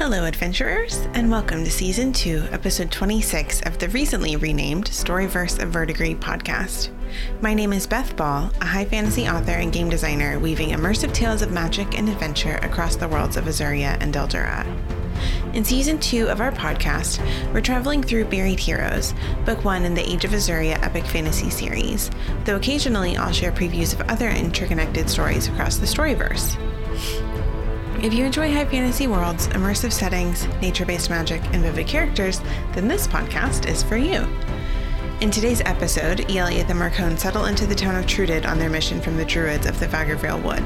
Hello, 0.00 0.24
adventurers, 0.24 1.06
and 1.12 1.30
welcome 1.30 1.62
to 1.62 1.70
Season 1.70 2.10
2, 2.10 2.48
Episode 2.52 2.90
26 2.90 3.60
of 3.66 3.78
the 3.78 3.90
recently 3.90 4.34
renamed 4.34 4.86
Storyverse 4.86 5.62
of 5.62 5.68
Verdigris 5.68 6.14
podcast. 6.14 6.88
My 7.42 7.52
name 7.52 7.74
is 7.74 7.86
Beth 7.86 8.16
Ball, 8.16 8.50
a 8.62 8.64
high 8.64 8.86
fantasy 8.86 9.28
author 9.28 9.52
and 9.52 9.70
game 9.70 9.90
designer 9.90 10.38
weaving 10.38 10.70
immersive 10.70 11.12
tales 11.12 11.42
of 11.42 11.52
magic 11.52 11.98
and 11.98 12.08
adventure 12.08 12.58
across 12.62 12.96
the 12.96 13.08
worlds 13.08 13.36
of 13.36 13.44
Azuria 13.44 13.98
and 14.00 14.14
Eldora. 14.14 14.64
In 15.54 15.66
Season 15.66 15.98
2 15.98 16.30
of 16.30 16.40
our 16.40 16.50
podcast, 16.50 17.20
we're 17.52 17.60
traveling 17.60 18.02
through 18.02 18.24
Buried 18.24 18.58
Heroes, 18.58 19.12
Book 19.44 19.66
1 19.66 19.84
in 19.84 19.92
the 19.92 20.10
Age 20.10 20.24
of 20.24 20.30
Azuria 20.30 20.82
epic 20.82 21.04
fantasy 21.04 21.50
series, 21.50 22.10
though 22.46 22.56
occasionally 22.56 23.18
I'll 23.18 23.32
share 23.32 23.52
previews 23.52 23.92
of 23.92 24.08
other 24.08 24.30
interconnected 24.30 25.10
stories 25.10 25.48
across 25.48 25.76
the 25.76 25.84
Storyverse. 25.84 26.56
If 28.02 28.14
you 28.14 28.24
enjoy 28.24 28.50
high 28.50 28.64
fantasy 28.64 29.06
worlds, 29.06 29.48
immersive 29.48 29.92
settings, 29.92 30.46
nature 30.62 30.86
based 30.86 31.10
magic, 31.10 31.42
and 31.52 31.62
vivid 31.62 31.86
characters, 31.86 32.40
then 32.72 32.88
this 32.88 33.06
podcast 33.06 33.68
is 33.68 33.82
for 33.82 33.98
you. 33.98 34.26
In 35.20 35.30
today's 35.30 35.60
episode, 35.66 36.20
Eliath 36.20 36.70
and 36.70 36.80
Marcone 36.80 37.18
settle 37.18 37.44
into 37.44 37.66
the 37.66 37.74
town 37.74 37.96
of 37.96 38.06
Trudid 38.06 38.48
on 38.48 38.58
their 38.58 38.70
mission 38.70 39.02
from 39.02 39.18
the 39.18 39.24
Druids 39.26 39.66
of 39.66 39.78
the 39.78 39.86
Vagervale 39.86 40.42
Wood. 40.42 40.64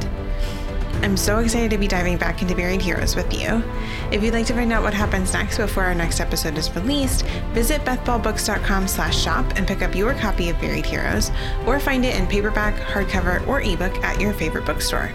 I'm 1.02 1.16
so 1.16 1.38
excited 1.38 1.72
to 1.72 1.76
be 1.76 1.88
diving 1.88 2.18
back 2.18 2.40
into 2.40 2.54
Buried 2.54 2.80
Heroes 2.80 3.16
with 3.16 3.34
you. 3.34 3.64
If 4.12 4.22
you'd 4.22 4.32
like 4.32 4.46
to 4.46 4.54
find 4.54 4.72
out 4.72 4.84
what 4.84 4.94
happens 4.94 5.32
next 5.32 5.58
before 5.58 5.82
our 5.82 5.94
next 5.94 6.20
episode 6.20 6.56
is 6.56 6.72
released, 6.76 7.26
visit 7.52 7.84
bethballbooks.com 7.84 8.86
slash 8.86 9.20
shop 9.20 9.44
and 9.56 9.66
pick 9.66 9.82
up 9.82 9.96
your 9.96 10.14
copy 10.14 10.50
of 10.50 10.60
Buried 10.60 10.86
Heroes, 10.86 11.32
or 11.66 11.80
find 11.80 12.04
it 12.04 12.14
in 12.14 12.28
paperback, 12.28 12.76
hardcover, 12.76 13.44
or 13.48 13.60
ebook 13.60 13.96
at 14.04 14.20
your 14.20 14.32
favorite 14.32 14.66
bookstore. 14.66 15.12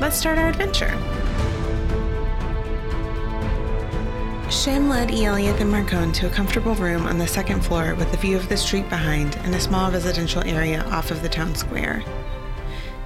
Let's 0.00 0.16
start 0.16 0.38
our 0.38 0.48
adventure. 0.48 0.98
Shem 4.52 4.90
led 4.90 5.08
Eliath 5.08 5.60
and 5.60 5.72
Marcone 5.72 6.12
to 6.12 6.26
a 6.26 6.30
comfortable 6.30 6.74
room 6.74 7.06
on 7.06 7.16
the 7.16 7.26
second 7.26 7.62
floor 7.62 7.94
with 7.94 8.12
a 8.12 8.18
view 8.18 8.36
of 8.36 8.50
the 8.50 8.56
street 8.56 8.86
behind 8.90 9.34
and 9.36 9.54
a 9.54 9.60
small 9.60 9.90
residential 9.90 10.44
area 10.44 10.84
off 10.84 11.10
of 11.10 11.22
the 11.22 11.28
town 11.28 11.54
square. 11.54 12.04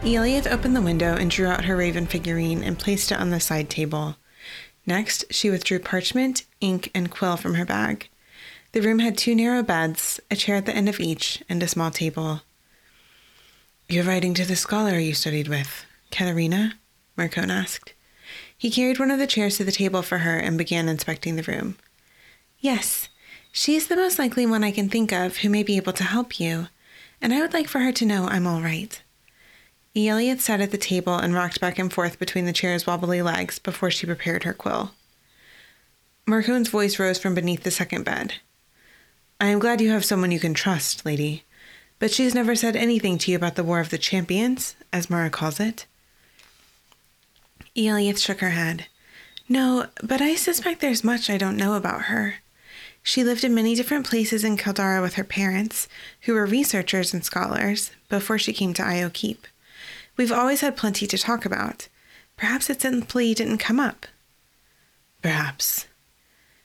Eliath 0.03 0.51
opened 0.51 0.75
the 0.75 0.83
window 0.83 1.15
and 1.15 1.31
drew 1.31 1.47
out 1.47 1.65
her 1.65 1.77
raven 1.77 2.05
figurine 2.05 2.65
and 2.65 2.81
placed 2.81 3.13
it 3.13 3.19
on 3.19 3.31
the 3.31 3.39
side 3.39 3.71
table. 3.71 4.17
Next, 4.87 5.25
she 5.33 5.49
withdrew 5.49 5.79
parchment, 5.79 6.45
ink, 6.61 6.91
and 6.93 7.13
quill 7.13 7.37
from 7.37 7.55
her 7.55 7.65
bag. 7.65 8.09
The 8.73 8.83
room 8.83 8.99
had 8.99 9.17
two 9.17 9.35
narrow 9.35 9.63
beds, 9.63 10.19
a 10.29 10.37
chair 10.37 10.57
at 10.57 10.67
the 10.67 10.77
end 10.77 10.89
of 10.89 10.99
each, 10.99 11.45
and 11.49 11.63
a 11.63 11.69
small 11.69 11.93
table. 11.93 12.43
You're 13.89 14.05
writing 14.05 14.35
to 14.35 14.45
the 14.45 14.57
scholar 14.57 14.99
you 14.99 15.15
studied 15.15 15.47
with, 15.47 15.87
Katerina? 16.11 16.75
Marcone 17.17 17.51
asked. 17.51 17.95
He 18.59 18.71
carried 18.71 18.99
one 18.99 19.11
of 19.11 19.19
the 19.19 19.27
chairs 19.27 19.57
to 19.57 19.65
the 19.65 19.73
table 19.73 20.03
for 20.03 20.19
her 20.19 20.39
and 20.39 20.57
began 20.57 20.89
inspecting 20.89 21.37
the 21.37 21.43
room. 21.43 21.77
Yes, 22.59 23.09
she 23.53 23.77
is 23.77 23.87
the 23.87 23.97
most 23.97 24.19
likely 24.19 24.47
one 24.47 24.65
I 24.65 24.71
can 24.71 24.89
think 24.89 25.13
of 25.13 25.39
who 25.39 25.51
may 25.51 25.63
be 25.63 25.77
able 25.77 25.93
to 25.95 26.05
help 26.05 26.41
you, 26.41 26.69
and 27.21 27.33
I 27.33 27.41
would 27.41 27.53
like 27.53 27.69
for 27.69 27.81
her 27.81 27.93
to 27.93 28.07
know 28.07 28.27
I'm 28.27 28.47
all 28.47 28.61
right. 28.63 29.01
Eliath 29.95 30.41
sat 30.41 30.61
at 30.61 30.73
the 30.73 30.79
table 30.79 31.15
and 31.15 31.33
rocked 31.33 31.61
back 31.61 31.79
and 31.79 31.93
forth 31.93 32.19
between 32.19 32.45
the 32.45 32.53
chair's 32.53 32.87
wobbly 32.87 33.23
legs 33.23 33.59
before 33.59 33.91
she 33.91 34.07
prepared 34.07 34.45
her 34.45 34.53
quill. 34.53 34.93
Marcone's 36.27 36.69
voice 36.69 36.99
rose 36.99 37.19
from 37.19 37.35
beneath 37.35 37.63
the 37.63 37.71
second 37.71 38.05
bed. 38.05 38.35
I 39.41 39.47
am 39.47 39.59
glad 39.59 39.81
you 39.81 39.91
have 39.91 40.05
someone 40.05 40.33
you 40.33 40.41
can 40.41 40.55
trust, 40.55 41.07
lady, 41.07 41.45
but 41.99 42.11
she 42.11 42.25
has 42.25 42.35
never 42.35 42.55
said 42.55 42.77
anything 42.77 43.17
to 43.19 43.31
you 43.31 43.37
about 43.37 43.55
the 43.55 43.65
War 43.65 43.81
of 43.81 43.91
the 43.91 43.99
Champions, 43.99 44.77
as 44.93 45.09
Mara 45.09 45.31
calls 45.31 45.61
it. 45.61 45.87
Eliath 47.77 48.19
shook 48.19 48.41
her 48.41 48.51
head. 48.51 48.87
No, 49.49 49.87
but 50.03 50.21
I 50.21 50.35
suspect 50.35 50.81
there's 50.81 51.05
much 51.05 51.31
I 51.31 51.39
don't 51.39 51.57
know 51.57 51.75
about 51.75 52.03
her. 52.03 52.37
She 53.03 53.23
lived 53.23 53.45
in 53.45 53.55
many 53.55 53.77
different 53.77 54.07
places 54.07 54.43
in 54.43 54.57
Caldara 54.57 55.01
with 55.01 55.15
her 55.15 55.25
parents, 55.25 55.87
who 56.23 56.35
were 56.35 56.47
researchers 56.47 57.15
and 57.15 57.25
scholars, 57.25 57.93
before 58.09 58.39
she 58.39 58.53
came 58.53 58.75
to 58.75 58.85
Io 58.85 59.11
Keep. 59.11 59.47
We've 60.17 60.33
always 60.33 60.63
had 60.63 60.77
plenty 60.77 61.07
to 61.07 61.19
talk 61.19 61.45
about. 61.45 61.89
Perhaps 62.37 62.69
it 62.69 62.81
simply 62.81 63.35
didn't 63.35 63.59
come 63.59 63.79
up. 63.79 64.07
Perhaps. 65.23 65.87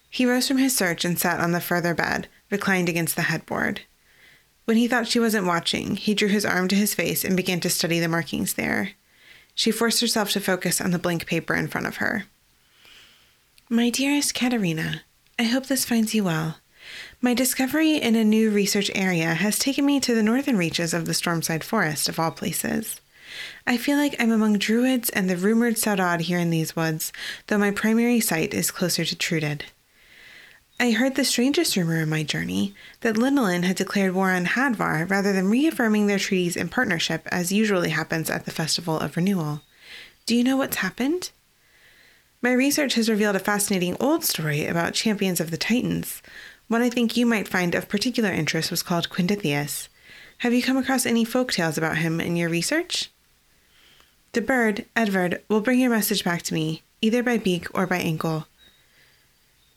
He 0.09 0.25
rose 0.25 0.47
from 0.47 0.57
his 0.57 0.75
search 0.75 1.05
and 1.05 1.19
sat 1.19 1.39
on 1.39 1.51
the 1.51 1.61
further 1.61 1.93
bed, 1.93 2.27
reclined 2.49 2.89
against 2.89 3.15
the 3.15 3.23
headboard. 3.23 3.81
When 4.65 4.77
he 4.77 4.87
thought 4.87 5.07
she 5.07 5.19
wasn't 5.19 5.47
watching, 5.47 5.95
he 5.95 6.13
drew 6.13 6.27
his 6.27 6.45
arm 6.45 6.67
to 6.69 6.75
his 6.75 6.93
face 6.95 7.23
and 7.23 7.37
began 7.37 7.59
to 7.61 7.69
study 7.69 7.99
the 7.99 8.07
markings 8.07 8.53
there. 8.55 8.91
She 9.55 9.71
forced 9.71 10.01
herself 10.01 10.31
to 10.31 10.39
focus 10.39 10.81
on 10.81 10.91
the 10.91 10.99
blank 10.99 11.25
paper 11.25 11.55
in 11.55 11.67
front 11.67 11.87
of 11.87 11.97
her. 11.97 12.25
My 13.69 13.89
dearest 13.89 14.33
Katerina, 14.33 15.03
I 15.39 15.43
hope 15.43 15.67
this 15.67 15.85
finds 15.85 16.13
you 16.13 16.23
well. 16.23 16.57
My 17.21 17.33
discovery 17.33 17.95
in 17.95 18.15
a 18.15 18.23
new 18.23 18.49
research 18.49 18.91
area 18.95 19.33
has 19.33 19.59
taken 19.59 19.85
me 19.85 19.99
to 19.99 20.15
the 20.15 20.23
northern 20.23 20.57
reaches 20.57 20.93
of 20.93 21.05
the 21.05 21.13
Stormside 21.13 21.63
Forest, 21.63 22.09
of 22.09 22.19
all 22.19 22.31
places. 22.31 22.99
I 23.65 23.77
feel 23.77 23.97
like 23.97 24.15
I'm 24.19 24.31
among 24.31 24.57
druids 24.57 25.09
and 25.09 25.29
the 25.29 25.37
rumored 25.37 25.75
Saudade 25.75 26.21
here 26.21 26.39
in 26.39 26.49
these 26.49 26.75
woods, 26.75 27.13
though 27.47 27.57
my 27.57 27.71
primary 27.71 28.19
site 28.19 28.53
is 28.53 28.71
closer 28.71 29.05
to 29.05 29.15
Trudid. 29.15 29.61
I 30.81 30.89
heard 30.89 31.13
the 31.13 31.23
strangest 31.23 31.75
rumor 31.75 31.97
in 31.97 32.09
my 32.09 32.23
journey 32.23 32.73
that 33.01 33.13
Linolin 33.13 33.63
had 33.65 33.75
declared 33.75 34.15
war 34.15 34.31
on 34.31 34.45
Hadvar 34.45 35.07
rather 35.07 35.31
than 35.31 35.47
reaffirming 35.47 36.07
their 36.07 36.17
treaties 36.17 36.57
and 36.57 36.71
partnership 36.71 37.27
as 37.27 37.51
usually 37.51 37.91
happens 37.91 38.31
at 38.31 38.45
the 38.45 38.51
Festival 38.51 38.97
of 38.97 39.15
Renewal. 39.15 39.61
Do 40.25 40.35
you 40.35 40.43
know 40.43 40.57
what's 40.57 40.77
happened? 40.77 41.29
My 42.41 42.51
research 42.51 42.95
has 42.95 43.09
revealed 43.09 43.35
a 43.35 43.39
fascinating 43.39 43.95
old 43.99 44.23
story 44.23 44.65
about 44.65 44.95
champions 44.95 45.39
of 45.39 45.51
the 45.51 45.55
Titans. 45.57 46.23
One 46.67 46.81
I 46.81 46.89
think 46.89 47.15
you 47.15 47.27
might 47.27 47.47
find 47.47 47.75
of 47.75 47.87
particular 47.87 48.31
interest 48.31 48.71
was 48.71 48.81
called 48.81 49.11
Quindithius. 49.11 49.87
Have 50.39 50.51
you 50.51 50.63
come 50.63 50.77
across 50.77 51.05
any 51.05 51.23
folk 51.23 51.51
tales 51.51 51.77
about 51.77 51.97
him 51.97 52.19
in 52.19 52.35
your 52.35 52.49
research? 52.49 53.11
The 54.31 54.41
bird, 54.41 54.85
Edvard, 54.95 55.43
will 55.47 55.61
bring 55.61 55.79
your 55.79 55.91
message 55.91 56.23
back 56.23 56.41
to 56.41 56.55
me, 56.55 56.81
either 57.03 57.21
by 57.21 57.37
beak 57.37 57.67
or 57.77 57.85
by 57.85 57.97
ankle. 57.99 58.47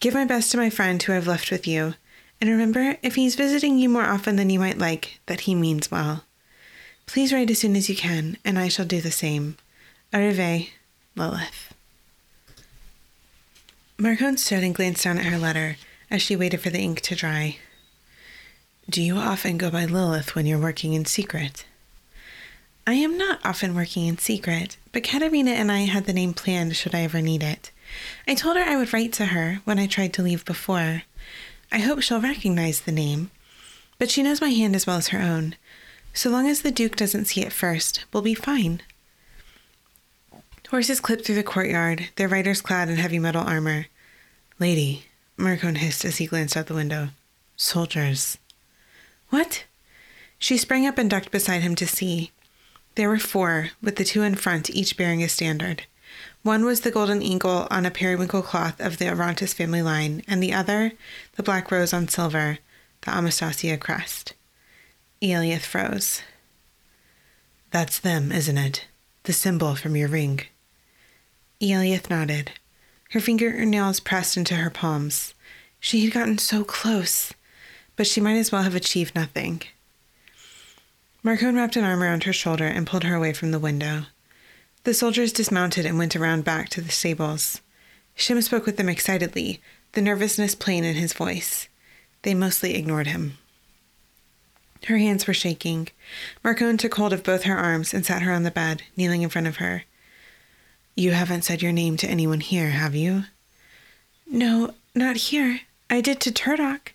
Give 0.04 0.12
my 0.12 0.26
best 0.26 0.50
to 0.53 0.59
my 0.59 0.69
friend 0.69 1.03
who 1.03 1.15
I've 1.15 1.26
left 1.26 1.50
with 1.50 1.66
you, 1.66 1.94
and 2.38 2.50
remember, 2.50 2.98
if 3.03 3.15
he's 3.15 3.37
visiting 3.37 3.78
you 3.78 3.88
more 3.88 4.04
often 4.04 4.37
than 4.37 4.50
you 4.50 4.59
might 4.59 4.76
like, 4.76 5.19
that 5.25 5.41
he 5.48 5.54
means 5.54 5.91
well. 5.91 6.25
Please 7.06 7.32
write 7.32 7.48
as 7.48 7.60
soon 7.60 7.75
as 7.75 7.88
you 7.88 7.97
can, 7.97 8.37
and 8.44 8.59
I 8.59 8.69
shall 8.69 8.84
do 8.84 9.00
the 9.00 9.10
same. 9.10 9.56
Arrive, 10.12 10.69
Lilith. 11.16 11.72
Marcone 13.97 14.38
stood 14.38 14.62
and 14.62 14.75
glanced 14.75 15.04
down 15.04 15.16
at 15.16 15.25
her 15.25 15.38
letter 15.38 15.78
as 16.10 16.20
she 16.20 16.37
waited 16.37 16.60
for 16.60 16.69
the 16.69 16.81
ink 16.81 17.00
to 17.00 17.14
dry. 17.14 17.56
Do 18.91 19.00
you 19.00 19.16
often 19.16 19.56
go 19.56 19.70
by 19.70 19.87
Lilith 19.87 20.34
when 20.34 20.44
you're 20.44 20.59
working 20.59 20.93
in 20.93 21.06
secret? 21.06 21.64
I 22.87 22.93
am 22.93 23.16
not 23.16 23.41
often 23.43 23.75
working 23.75 24.06
in 24.06 24.19
secret, 24.19 24.76
but 24.93 25.03
Katerina 25.03 25.53
and 25.53 25.72
I 25.72 25.87
had 25.87 26.04
the 26.04 26.12
name 26.12 26.34
planned 26.34 26.76
should 26.76 26.94
I 26.94 27.00
ever 27.00 27.22
need 27.22 27.43
it. 27.43 27.70
I 28.27 28.34
told 28.34 28.56
her 28.56 28.62
I 28.62 28.77
would 28.77 28.93
write 28.93 29.12
to 29.15 29.27
her 29.27 29.60
when 29.65 29.78
I 29.78 29.87
tried 29.87 30.12
to 30.15 30.22
leave 30.22 30.44
before. 30.44 31.03
I 31.71 31.78
hope 31.78 32.03
she'll 32.03 32.21
recognize 32.21 32.81
the 32.81 32.93
name. 32.93 33.31
But 33.99 34.10
she 34.10 34.22
knows 34.22 34.41
my 34.41 34.50
hand 34.50 34.75
as 34.75 34.87
well 34.87 34.97
as 34.97 35.09
her 35.09 35.21
own. 35.21 35.56
So 36.12 36.31
long 36.31 36.49
as 36.49 36.62
the 36.62 36.71
Duke 36.71 36.97
doesn't 36.97 37.27
see 37.27 37.43
it 37.43 37.53
first, 37.53 38.05
we'll 38.12 38.22
be 38.22 38.34
fine. 38.34 38.82
Horses 40.75 40.99
clipped 40.99 41.25
through 41.25 41.37
the 41.37 41.44
courtyard, 41.44 42.09
their 42.16 42.27
riders 42.27 42.60
clad 42.60 42.88
in 42.88 42.97
heavy 42.97 43.21
metal 43.21 43.44
armor. 43.44 43.87
Lady, 44.59 45.06
Marcone 45.38 45.76
hissed 45.76 46.05
as 46.05 46.16
he 46.16 46.26
glanced 46.26 46.56
out 46.56 46.66
the 46.66 46.75
window. 46.75 47.11
Soldiers. 47.56 48.38
What? 49.31 49.66
She 50.37 50.59
sprang 50.59 50.84
up 50.84 50.99
and 50.99 51.09
ducked 51.09 51.31
beside 51.31 51.62
him 51.62 51.76
to 51.76 51.87
see. 51.87 52.32
There 52.97 53.08
were 53.08 53.20
four, 53.20 53.70
with 53.81 53.94
the 53.97 54.05
two 54.05 54.23
in 54.23 54.35
front, 54.35 54.69
each 54.69 54.97
bearing 54.97 55.23
a 55.23 55.29
standard. 55.29 55.85
One 56.44 56.67
was 56.67 56.82
the 56.82 56.91
golden 56.91 57.23
eagle 57.23 57.67
on 57.70 57.87
a 57.87 57.91
periwinkle 57.91 58.43
cloth 58.43 58.79
of 58.79 58.99
the 58.99 59.06
Arantes 59.06 59.55
family 59.55 59.81
line, 59.81 60.23
and 60.29 60.43
the 60.43 60.52
other, 60.52 60.93
the 61.37 61.43
black 61.43 61.70
rose 61.70 61.94
on 61.94 62.06
silver, 62.06 62.58
the 63.00 63.11
Amastasia 63.11 63.79
crest. 63.79 64.35
Eliath 65.23 65.62
froze. 65.62 66.20
That's 67.70 67.99
them, 67.99 68.31
isn't 68.31 68.58
it? 68.58 68.87
The 69.23 69.32
symbol 69.32 69.75
from 69.75 69.96
your 69.96 70.08
ring. 70.08 70.43
Eliath 71.62 72.11
nodded. 72.11 72.52
Her 73.12 73.20
fingernails 73.20 74.00
pressed 74.00 74.37
into 74.37 74.56
her 74.56 74.69
palms. 74.69 75.32
She 75.81 76.05
had 76.05 76.12
gotten 76.12 76.37
so 76.37 76.62
close, 76.62 77.32
but 77.97 78.06
she 78.06 78.20
might 78.20 78.37
as 78.37 78.52
well 78.52 78.64
have 78.64 78.75
achieved 78.75 79.14
nothing. 79.14 79.62
Marcone 81.25 81.56
wrapped 81.56 81.76
an 81.76 81.85
arm 81.85 82.02
around 82.02 82.25
her 82.25 82.35
shoulder 82.35 82.67
and 82.67 82.87
pulled 82.87 83.05
her 83.05 83.14
away 83.14 83.32
from 83.32 83.50
the 83.50 83.58
window. 83.58 84.02
The 84.84 84.94
soldiers 84.94 85.32
dismounted 85.32 85.86
and 85.86 85.98
went 85.98 86.14
around 86.14 86.44
back 86.44 86.69
to 86.70 86.81
the 86.81 86.90
stables. 86.90 87.60
Shem 88.14 88.40
spoke 88.42 88.66
with 88.66 88.76
them 88.76 88.88
excitedly, 88.88 89.60
the 89.92 90.02
nervousness 90.02 90.54
plain 90.54 90.84
in 90.84 90.94
his 90.94 91.12
voice. 91.14 91.69
They 92.22 92.34
mostly 92.34 92.75
ignored 92.75 93.06
him. 93.06 93.38
Her 94.86 94.98
hands 94.98 95.26
were 95.26 95.34
shaking. 95.34 95.88
Marcone 96.44 96.78
took 96.78 96.94
hold 96.94 97.14
of 97.14 97.22
both 97.22 97.44
her 97.44 97.56
arms 97.56 97.94
and 97.94 98.04
sat 98.04 98.22
her 98.22 98.32
on 98.32 98.42
the 98.42 98.50
bed, 98.50 98.82
kneeling 98.96 99.22
in 99.22 99.31
front 99.31 99.46
of 99.46 99.56
her. 99.56 99.84
You 100.94 101.12
haven't 101.12 101.42
said 101.42 101.62
your 101.62 101.72
name 101.72 101.96
to 101.98 102.06
anyone 102.06 102.40
here, 102.40 102.70
have 102.70 102.94
you? 102.94 103.25
No, 104.26 104.75
not 104.94 105.16
here. 105.16 105.60
I 105.88 106.02
did 106.02 106.20
to 106.20 106.30
Turdock. 106.30 106.92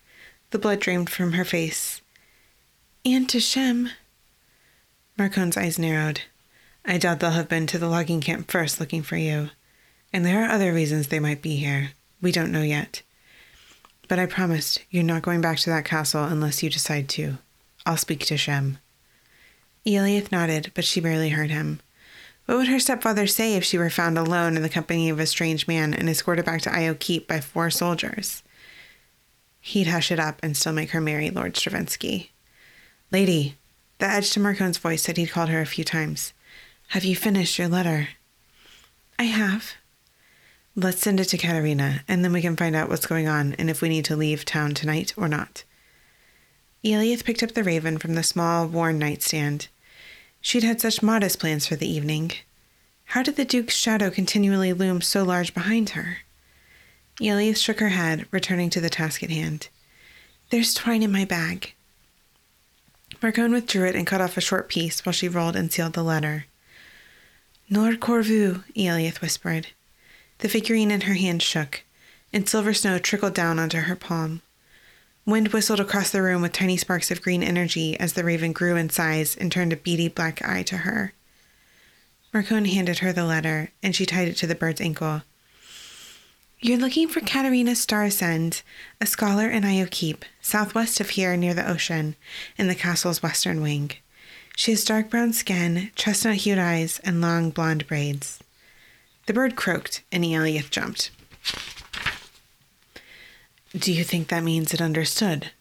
The 0.52 0.60
blood 0.60 0.80
drained 0.80 1.10
from 1.10 1.34
her 1.34 1.46
face. 1.46 2.02
And 3.04 3.28
to 3.30 3.40
Shem. 3.40 3.90
Marcone's 5.18 5.58
eyes 5.58 5.80
narrowed. 5.80 6.22
I 6.86 6.98
doubt 6.98 7.20
they'll 7.20 7.32
have 7.32 7.50
been 7.50 7.68
to 7.68 7.78
the 7.78 7.90
logging 7.90 8.22
camp 8.22 8.50
first 8.50 8.80
looking 8.80 9.04
for 9.04 9.18
you. 9.18 9.50
And 10.12 10.26
there 10.26 10.44
are 10.44 10.50
other 10.50 10.74
reasons 10.74 11.08
they 11.08 11.20
might 11.20 11.42
be 11.42 11.56
here. 11.58 11.92
We 12.22 12.32
don't 12.32 12.52
know 12.52 12.62
yet. 12.64 13.02
But 14.08 14.20
I 14.20 14.26
promised 14.26 14.84
you're 14.90 15.04
not 15.04 15.22
going 15.22 15.42
back 15.42 15.60
to 15.60 15.70
that 15.70 15.86
castle 15.86 16.24
unless 16.24 16.64
you 16.64 16.70
decide 16.70 17.08
to. 17.10 17.38
I'll 17.86 17.98
speak 17.98 18.26
to 18.26 18.38
Shem. 18.38 18.80
Eliath 19.86 20.32
nodded, 20.32 20.72
but 20.74 20.84
she 20.84 21.00
barely 21.00 21.30
heard 21.30 21.52
him. 21.52 21.80
What 22.46 22.58
would 22.58 22.68
her 22.68 22.80
stepfather 22.80 23.28
say 23.28 23.54
if 23.54 23.64
she 23.64 23.78
were 23.78 23.92
found 23.92 24.18
alone 24.18 24.56
in 24.56 24.64
the 24.64 24.70
company 24.70 25.10
of 25.10 25.20
a 25.20 25.28
strange 25.28 25.68
man 25.68 25.94
and 25.94 26.10
escorted 26.10 26.46
back 26.46 26.62
to 26.64 26.76
Io 26.76 26.96
Keep 26.96 27.28
by 27.28 27.40
four 27.40 27.70
soldiers? 27.70 28.42
He'd 29.62 29.88
hush 29.88 30.12
it 30.12 30.20
up 30.20 30.40
and 30.42 30.58
still 30.58 30.74
make 30.74 30.90
her 30.92 31.02
marry 31.02 31.30
Lord 31.30 31.56
Stravinsky. 31.56 32.32
Lady, 33.12 33.56
the 34.00 34.08
edge 34.08 34.32
to 34.32 34.40
Marcone's 34.40 34.80
voice 34.80 35.04
said 35.04 35.18
he'd 35.18 35.30
called 35.30 35.50
her 35.50 35.62
a 35.62 35.66
few 35.68 35.84
times. 35.84 36.34
Have 36.90 37.04
you 37.04 37.16
finished 37.16 37.60
your 37.60 37.68
letter? 37.68 38.10
I 39.20 39.26
have. 39.26 39.74
Let's 40.76 41.02
send 41.02 41.20
it 41.20 41.26
to 41.26 41.38
Katerina, 41.38 42.02
and 42.08 42.26
then 42.26 42.34
we 42.34 42.42
can 42.42 42.56
find 42.56 42.76
out 42.76 42.90
what's 42.90 43.06
going 43.06 43.28
on 43.28 43.54
and 43.60 43.70
if 43.70 43.80
we 43.80 43.90
need 43.90 44.06
to 44.06 44.16
leave 44.16 44.44
town 44.44 44.74
tonight 44.74 45.14
or 45.16 45.28
not. 45.28 45.64
Eliath 46.84 47.24
picked 47.24 47.44
up 47.44 47.52
the 47.52 47.64
raven 47.64 48.00
from 48.00 48.16
the 48.16 48.24
small, 48.24 48.66
worn 48.66 48.98
nightstand. 48.98 49.68
She'd 50.42 50.64
had 50.64 50.82
such 50.82 51.04
modest 51.04 51.38
plans 51.40 51.68
for 51.68 51.76
the 51.76 51.88
evening. 51.88 52.32
How 53.06 53.22
did 53.22 53.36
the 53.36 53.46
Duke's 53.46 53.76
shadow 53.76 54.10
continually 54.10 54.74
loom 54.74 55.00
so 55.02 55.22
large 55.24 55.54
behind 55.54 55.92
her? 55.92 56.20
Eliath 57.22 57.58
shook 57.58 57.82
her 57.82 57.90
head, 57.90 58.26
returning 58.32 58.72
to 58.72 58.82
the 58.82 58.90
task 58.90 59.22
at 59.22 59.30
hand. 59.30 59.70
There's 60.50 60.74
twine 60.74 61.04
in 61.04 61.12
my 61.12 61.26
bag. 61.26 61.76
Marcone 63.22 63.52
withdrew 63.52 63.86
it 63.86 63.96
and 63.96 64.08
cut 64.08 64.22
off 64.22 64.38
a 64.38 64.42
short 64.42 64.70
piece 64.70 65.06
while 65.06 65.14
she 65.14 65.30
rolled 65.30 65.56
and 65.56 65.72
sealed 65.72 65.94
the 65.94 66.04
letter. 66.04 66.46
Nord 67.72 68.00
Corvu, 68.00 68.64
Eliath 68.76 69.22
whispered. 69.22 69.68
The 70.40 70.50
figurine 70.50 70.90
in 70.90 71.02
her 71.02 71.14
hand 71.14 71.44
shook, 71.44 71.84
and 72.34 72.50
silver 72.50 72.74
snow 72.74 72.98
trickled 72.98 73.36
down 73.36 73.60
onto 73.60 73.82
her 73.82 73.96
palm. 73.96 74.42
Wind 75.24 75.50
whistled 75.50 75.80
across 75.80 76.10
the 76.10 76.24
room 76.24 76.42
with 76.42 76.52
tiny 76.52 76.78
sparks 76.78 77.12
of 77.12 77.22
green 77.22 77.44
energy 77.44 78.00
as 78.00 78.14
the 78.14 78.24
raven 78.24 78.54
grew 78.54 78.76
in 78.76 78.90
size 78.90 79.36
and 79.36 79.52
turned 79.52 79.72
a 79.72 79.78
beady 79.78 80.08
black 80.08 80.42
eye 80.44 80.64
to 80.64 80.78
her. 80.78 81.14
Marcone 82.34 82.74
handed 82.74 83.00
her 83.00 83.14
the 83.14 83.24
letter, 83.24 83.70
and 83.84 83.96
she 83.96 84.08
tied 84.08 84.28
it 84.28 84.38
to 84.38 84.48
the 84.48 84.56
bird's 84.56 84.82
ankle. 84.82 85.22
You're 86.60 86.80
looking 86.80 87.08
for 87.08 87.22
Katerina 87.22 87.76
Starsend, 87.76 88.64
a 89.00 89.06
scholar 89.06 89.48
in 89.48 89.64
Io 89.64 89.88
Keep, 89.92 90.26
southwest 90.42 91.00
of 91.00 91.12
here 91.12 91.38
near 91.38 91.54
the 91.54 91.70
ocean, 91.70 92.16
in 92.58 92.68
the 92.68 92.74
castle's 92.74 93.22
western 93.22 93.62
wing. 93.62 93.92
She 94.60 94.72
has 94.72 94.84
dark 94.84 95.10
brown 95.10 95.32
skin, 95.32 95.90
chestnut 95.96 96.36
hued 96.36 96.58
eyes, 96.58 97.00
and 97.06 97.22
long 97.22 97.50
blonde 97.50 97.88
braids. 97.88 98.40
The 99.26 99.32
bird 99.32 99.56
croaked, 99.56 100.04
and 100.12 100.26
Eliath 100.26 100.70
jumped. 100.70 101.12
Do 103.72 103.94
you 103.94 104.04
think 104.04 104.28
that 104.28 104.44
means 104.44 104.74
it 104.74 104.82
understood? 104.82 105.52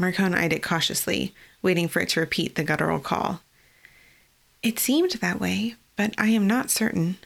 Marcone 0.00 0.34
eyed 0.34 0.54
it 0.54 0.62
cautiously, 0.62 1.34
waiting 1.60 1.88
for 1.88 2.00
it 2.00 2.08
to 2.08 2.20
repeat 2.20 2.54
the 2.54 2.64
guttural 2.64 3.00
call. 3.00 3.42
It 4.62 4.78
seemed 4.78 5.10
that 5.10 5.38
way, 5.38 5.74
but 5.96 6.14
I 6.16 6.28
am 6.28 6.46
not 6.46 6.70
certain. 6.70 7.18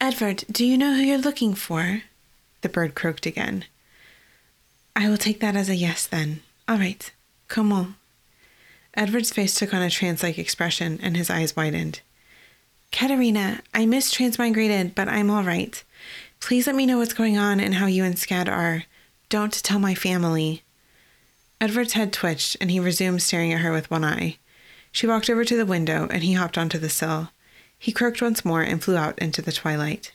Edvard, 0.00 0.42
do 0.50 0.66
you 0.66 0.76
know 0.76 0.94
who 0.94 1.02
you're 1.02 1.18
looking 1.18 1.54
for? 1.54 2.02
The 2.62 2.68
bird 2.68 2.96
croaked 2.96 3.24
again. 3.24 3.66
I 4.96 5.08
will 5.08 5.16
take 5.16 5.38
that 5.38 5.54
as 5.54 5.68
a 5.68 5.76
yes 5.76 6.08
then. 6.08 6.40
All 6.66 6.78
right. 6.78 7.08
Comment? 7.46 7.94
Edvard's 8.96 9.30
face 9.30 9.54
took 9.54 9.74
on 9.74 9.82
a 9.82 9.90
trance 9.90 10.22
like 10.22 10.38
expression 10.38 10.98
and 11.02 11.16
his 11.16 11.28
eyes 11.30 11.54
widened. 11.54 12.00
Katerina, 12.92 13.60
I 13.74 13.84
mistransmigrated, 13.84 14.94
but 14.94 15.08
I'm 15.08 15.30
all 15.30 15.42
right. 15.42 15.82
Please 16.40 16.66
let 16.66 16.76
me 16.76 16.86
know 16.86 16.98
what's 16.98 17.12
going 17.12 17.36
on 17.36 17.60
and 17.60 17.74
how 17.74 17.86
you 17.86 18.04
and 18.04 18.14
Scad 18.14 18.48
are. 18.48 18.84
Don't 19.28 19.52
tell 19.52 19.78
my 19.78 19.94
family. 19.94 20.62
Edvard's 21.60 21.94
head 21.94 22.12
twitched, 22.12 22.56
and 22.60 22.70
he 22.70 22.80
resumed 22.80 23.22
staring 23.22 23.52
at 23.52 23.60
her 23.60 23.72
with 23.72 23.90
one 23.90 24.04
eye. 24.04 24.38
She 24.92 25.06
walked 25.06 25.28
over 25.28 25.44
to 25.44 25.56
the 25.56 25.66
window, 25.66 26.08
and 26.10 26.22
he 26.22 26.34
hopped 26.34 26.56
onto 26.56 26.78
the 26.78 26.88
sill. 26.88 27.30
He 27.78 27.92
croaked 27.92 28.22
once 28.22 28.44
more 28.44 28.62
and 28.62 28.82
flew 28.82 28.96
out 28.96 29.18
into 29.18 29.42
the 29.42 29.52
twilight. 29.52 30.12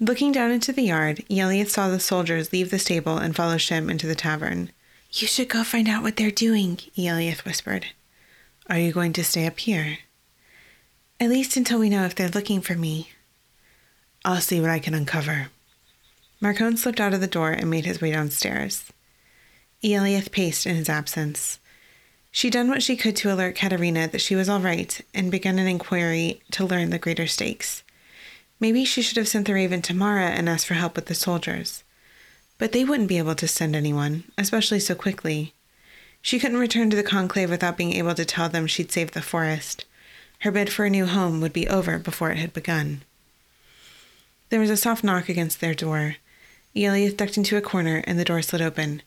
Looking 0.00 0.32
down 0.32 0.50
into 0.50 0.72
the 0.72 0.82
yard, 0.82 1.24
Eliath 1.30 1.70
saw 1.70 1.88
the 1.88 2.00
soldiers 2.00 2.52
leave 2.52 2.70
the 2.70 2.78
stable 2.78 3.18
and 3.18 3.34
follow 3.34 3.56
Shem 3.56 3.90
into 3.90 4.06
the 4.06 4.14
tavern. 4.14 4.70
You 5.10 5.26
should 5.26 5.48
go 5.48 5.64
find 5.64 5.88
out 5.88 6.02
what 6.02 6.16
they're 6.16 6.30
doing, 6.30 6.76
Eliath 6.96 7.44
whispered. 7.44 7.86
Are 8.68 8.78
you 8.78 8.92
going 8.92 9.12
to 9.14 9.24
stay 9.24 9.46
up 9.46 9.58
here? 9.60 9.98
At 11.18 11.30
least 11.30 11.56
until 11.56 11.78
we 11.78 11.88
know 11.88 12.04
if 12.04 12.14
they're 12.14 12.28
looking 12.28 12.60
for 12.60 12.74
me. 12.74 13.10
I'll 14.24 14.40
see 14.40 14.60
what 14.60 14.70
I 14.70 14.78
can 14.78 14.92
uncover. 14.92 15.48
Marcone 16.42 16.76
slipped 16.76 17.00
out 17.00 17.14
of 17.14 17.20
the 17.20 17.26
door 17.26 17.52
and 17.52 17.70
made 17.70 17.86
his 17.86 18.00
way 18.00 18.10
downstairs. 18.10 18.92
Eliath 19.82 20.32
paced 20.32 20.66
in 20.66 20.76
his 20.76 20.88
absence. 20.88 21.58
She'd 22.30 22.52
done 22.52 22.68
what 22.68 22.82
she 22.82 22.96
could 22.96 23.16
to 23.16 23.32
alert 23.32 23.54
Katerina 23.56 24.08
that 24.08 24.20
she 24.20 24.34
was 24.34 24.48
all 24.48 24.60
right 24.60 25.00
and 25.14 25.30
begun 25.30 25.58
an 25.58 25.66
inquiry 25.66 26.42
to 26.50 26.66
learn 26.66 26.90
the 26.90 26.98
greater 26.98 27.26
stakes. 27.26 27.82
Maybe 28.60 28.84
she 28.84 29.00
should 29.00 29.16
have 29.16 29.28
sent 29.28 29.46
the 29.46 29.54
raven 29.54 29.80
to 29.82 29.94
Mara 29.94 30.26
and 30.26 30.48
asked 30.48 30.66
for 30.66 30.74
help 30.74 30.96
with 30.96 31.06
the 31.06 31.14
soldiers. 31.14 31.82
But 32.58 32.72
they 32.72 32.84
wouldn't 32.84 33.08
be 33.08 33.18
able 33.18 33.34
to 33.34 33.48
send 33.48 33.76
anyone, 33.76 34.24
especially 34.38 34.80
so 34.80 34.94
quickly. 34.94 35.52
She 36.22 36.38
couldn't 36.38 36.58
return 36.58 36.90
to 36.90 36.96
the 36.96 37.02
conclave 37.02 37.50
without 37.50 37.76
being 37.76 37.92
able 37.92 38.14
to 38.14 38.24
tell 38.24 38.48
them 38.48 38.66
she'd 38.66 38.90
saved 38.90 39.14
the 39.14 39.22
forest. 39.22 39.84
Her 40.40 40.50
bid 40.50 40.72
for 40.72 40.84
a 40.84 40.90
new 40.90 41.06
home 41.06 41.40
would 41.40 41.52
be 41.52 41.68
over 41.68 41.98
before 41.98 42.30
it 42.30 42.38
had 42.38 42.52
begun. 42.52 43.02
There 44.48 44.60
was 44.60 44.70
a 44.70 44.76
soft 44.76 45.04
knock 45.04 45.28
against 45.28 45.60
their 45.60 45.74
door. 45.74 46.16
Eliath 46.74 47.16
ducked 47.16 47.36
into 47.36 47.56
a 47.56 47.62
corner 47.62 48.02
and 48.06 48.18
the 48.18 48.24
door 48.24 48.42
slid 48.42 48.62
open. 48.62 49.02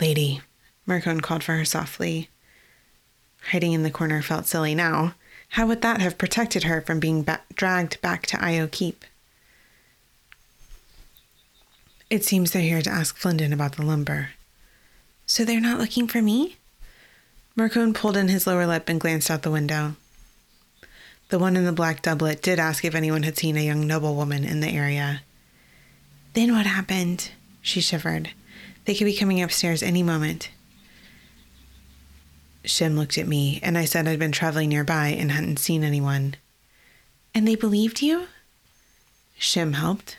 Lady, 0.00 0.40
Marcone 0.86 1.22
called 1.22 1.44
for 1.44 1.56
her 1.56 1.64
softly. 1.64 2.28
Hiding 3.50 3.72
in 3.72 3.82
the 3.82 3.90
corner 3.90 4.22
felt 4.22 4.46
silly 4.46 4.74
now. 4.74 5.14
How 5.50 5.66
would 5.66 5.82
that 5.82 6.00
have 6.00 6.18
protected 6.18 6.64
her 6.64 6.80
from 6.80 7.00
being 7.00 7.22
ba- 7.22 7.40
dragged 7.54 8.00
back 8.00 8.26
to 8.26 8.42
Io 8.42 8.66
Keep? 8.66 9.04
It 12.10 12.24
seems 12.24 12.50
they're 12.50 12.62
here 12.62 12.80
to 12.80 12.90
ask 12.90 13.18
Flinden 13.18 13.52
about 13.52 13.76
the 13.76 13.82
lumber. 13.82 14.30
So 15.26 15.44
they're 15.44 15.60
not 15.60 15.78
looking 15.78 16.08
for 16.08 16.22
me? 16.22 16.56
Marcone 17.56 17.94
pulled 17.94 18.16
in 18.16 18.28
his 18.28 18.46
lower 18.46 18.66
lip 18.66 18.88
and 18.88 19.00
glanced 19.00 19.30
out 19.30 19.42
the 19.42 19.50
window. 19.50 19.96
The 21.28 21.38
one 21.38 21.56
in 21.56 21.66
the 21.66 21.72
black 21.72 22.00
doublet 22.00 22.40
did 22.40 22.58
ask 22.58 22.84
if 22.84 22.94
anyone 22.94 23.24
had 23.24 23.36
seen 23.36 23.58
a 23.58 23.64
young 23.64 23.86
noblewoman 23.86 24.44
in 24.44 24.60
the 24.60 24.68
area. 24.68 25.20
Then 26.32 26.52
what 26.52 26.64
happened? 26.64 27.30
She 27.60 27.82
shivered. 27.82 28.30
They 28.86 28.94
could 28.94 29.04
be 29.04 29.16
coming 29.16 29.42
upstairs 29.42 29.82
any 29.82 30.02
moment. 30.02 30.48
Shem 32.64 32.96
looked 32.96 33.18
at 33.18 33.28
me, 33.28 33.60
and 33.62 33.76
I 33.76 33.84
said 33.84 34.08
I'd 34.08 34.18
been 34.18 34.32
traveling 34.32 34.70
nearby 34.70 35.08
and 35.08 35.30
hadn't 35.30 35.58
seen 35.58 35.84
anyone. 35.84 36.36
And 37.34 37.46
they 37.46 37.54
believed 37.54 38.00
you? 38.00 38.28
Shem 39.36 39.74
helped. 39.74 40.16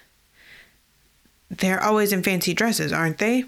They're 1.50 1.84
always 1.84 2.13
in 2.13 2.24
fancy 2.24 2.53
dresses, 2.53 2.94
aren't 2.94 3.18
they? 3.18 3.46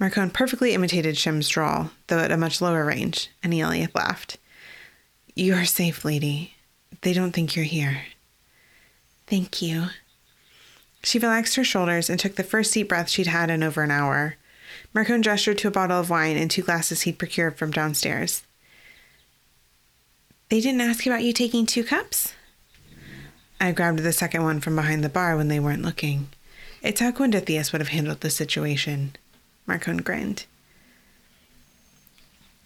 Marcone 0.00 0.32
perfectly 0.32 0.74
imitated 0.74 1.18
Shem's 1.18 1.48
drawl, 1.48 1.90
though 2.06 2.20
at 2.20 2.30
a 2.30 2.36
much 2.36 2.60
lower 2.60 2.84
range, 2.84 3.30
and 3.42 3.52
Eliath 3.52 3.94
laughed. 3.94 4.38
You 5.34 5.54
are 5.54 5.64
safe, 5.64 6.04
lady. 6.04 6.54
They 7.02 7.12
don't 7.12 7.32
think 7.32 7.56
you're 7.56 7.64
here. 7.64 8.02
Thank 9.26 9.60
you. 9.60 9.86
She 11.02 11.18
relaxed 11.18 11.56
her 11.56 11.64
shoulders 11.64 12.08
and 12.08 12.18
took 12.18 12.36
the 12.36 12.44
first 12.44 12.72
deep 12.72 12.88
breath 12.88 13.08
she'd 13.08 13.26
had 13.26 13.50
in 13.50 13.62
over 13.62 13.82
an 13.82 13.90
hour. 13.90 14.36
Marcone 14.94 15.22
gestured 15.22 15.58
to 15.58 15.68
a 15.68 15.72
bottle 15.72 15.98
of 15.98 16.10
wine 16.10 16.36
and 16.36 16.50
two 16.50 16.62
glasses 16.62 17.02
he'd 17.02 17.18
procured 17.18 17.58
from 17.58 17.70
downstairs. 17.70 18.42
They 20.48 20.60
didn't 20.60 20.80
ask 20.80 21.06
about 21.06 21.22
you 21.22 21.32
taking 21.32 21.66
two 21.66 21.84
cups? 21.84 22.32
I 23.60 23.72
grabbed 23.72 23.98
the 24.00 24.12
second 24.12 24.44
one 24.44 24.60
from 24.60 24.76
behind 24.76 25.04
the 25.04 25.08
bar 25.08 25.36
when 25.36 25.48
they 25.48 25.60
weren't 25.60 25.82
looking. 25.82 26.28
It's 26.82 27.00
how 27.00 27.10
Gwendithius 27.10 27.72
would 27.72 27.80
have 27.80 27.88
handled 27.88 28.20
the 28.20 28.30
situation. 28.30 29.16
Marcone 29.66 30.04
grinned. 30.04 30.46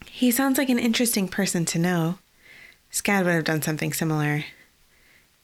He 0.07 0.31
sounds 0.31 0.59
like 0.59 0.69
an 0.69 0.79
interesting 0.79 1.29
person 1.29 1.65
to 1.67 1.79
know. 1.79 2.19
Scad 2.93 3.25
would 3.25 3.35
have 3.35 3.45
done 3.45 3.63
something 3.63 3.93
similar. 3.93 4.45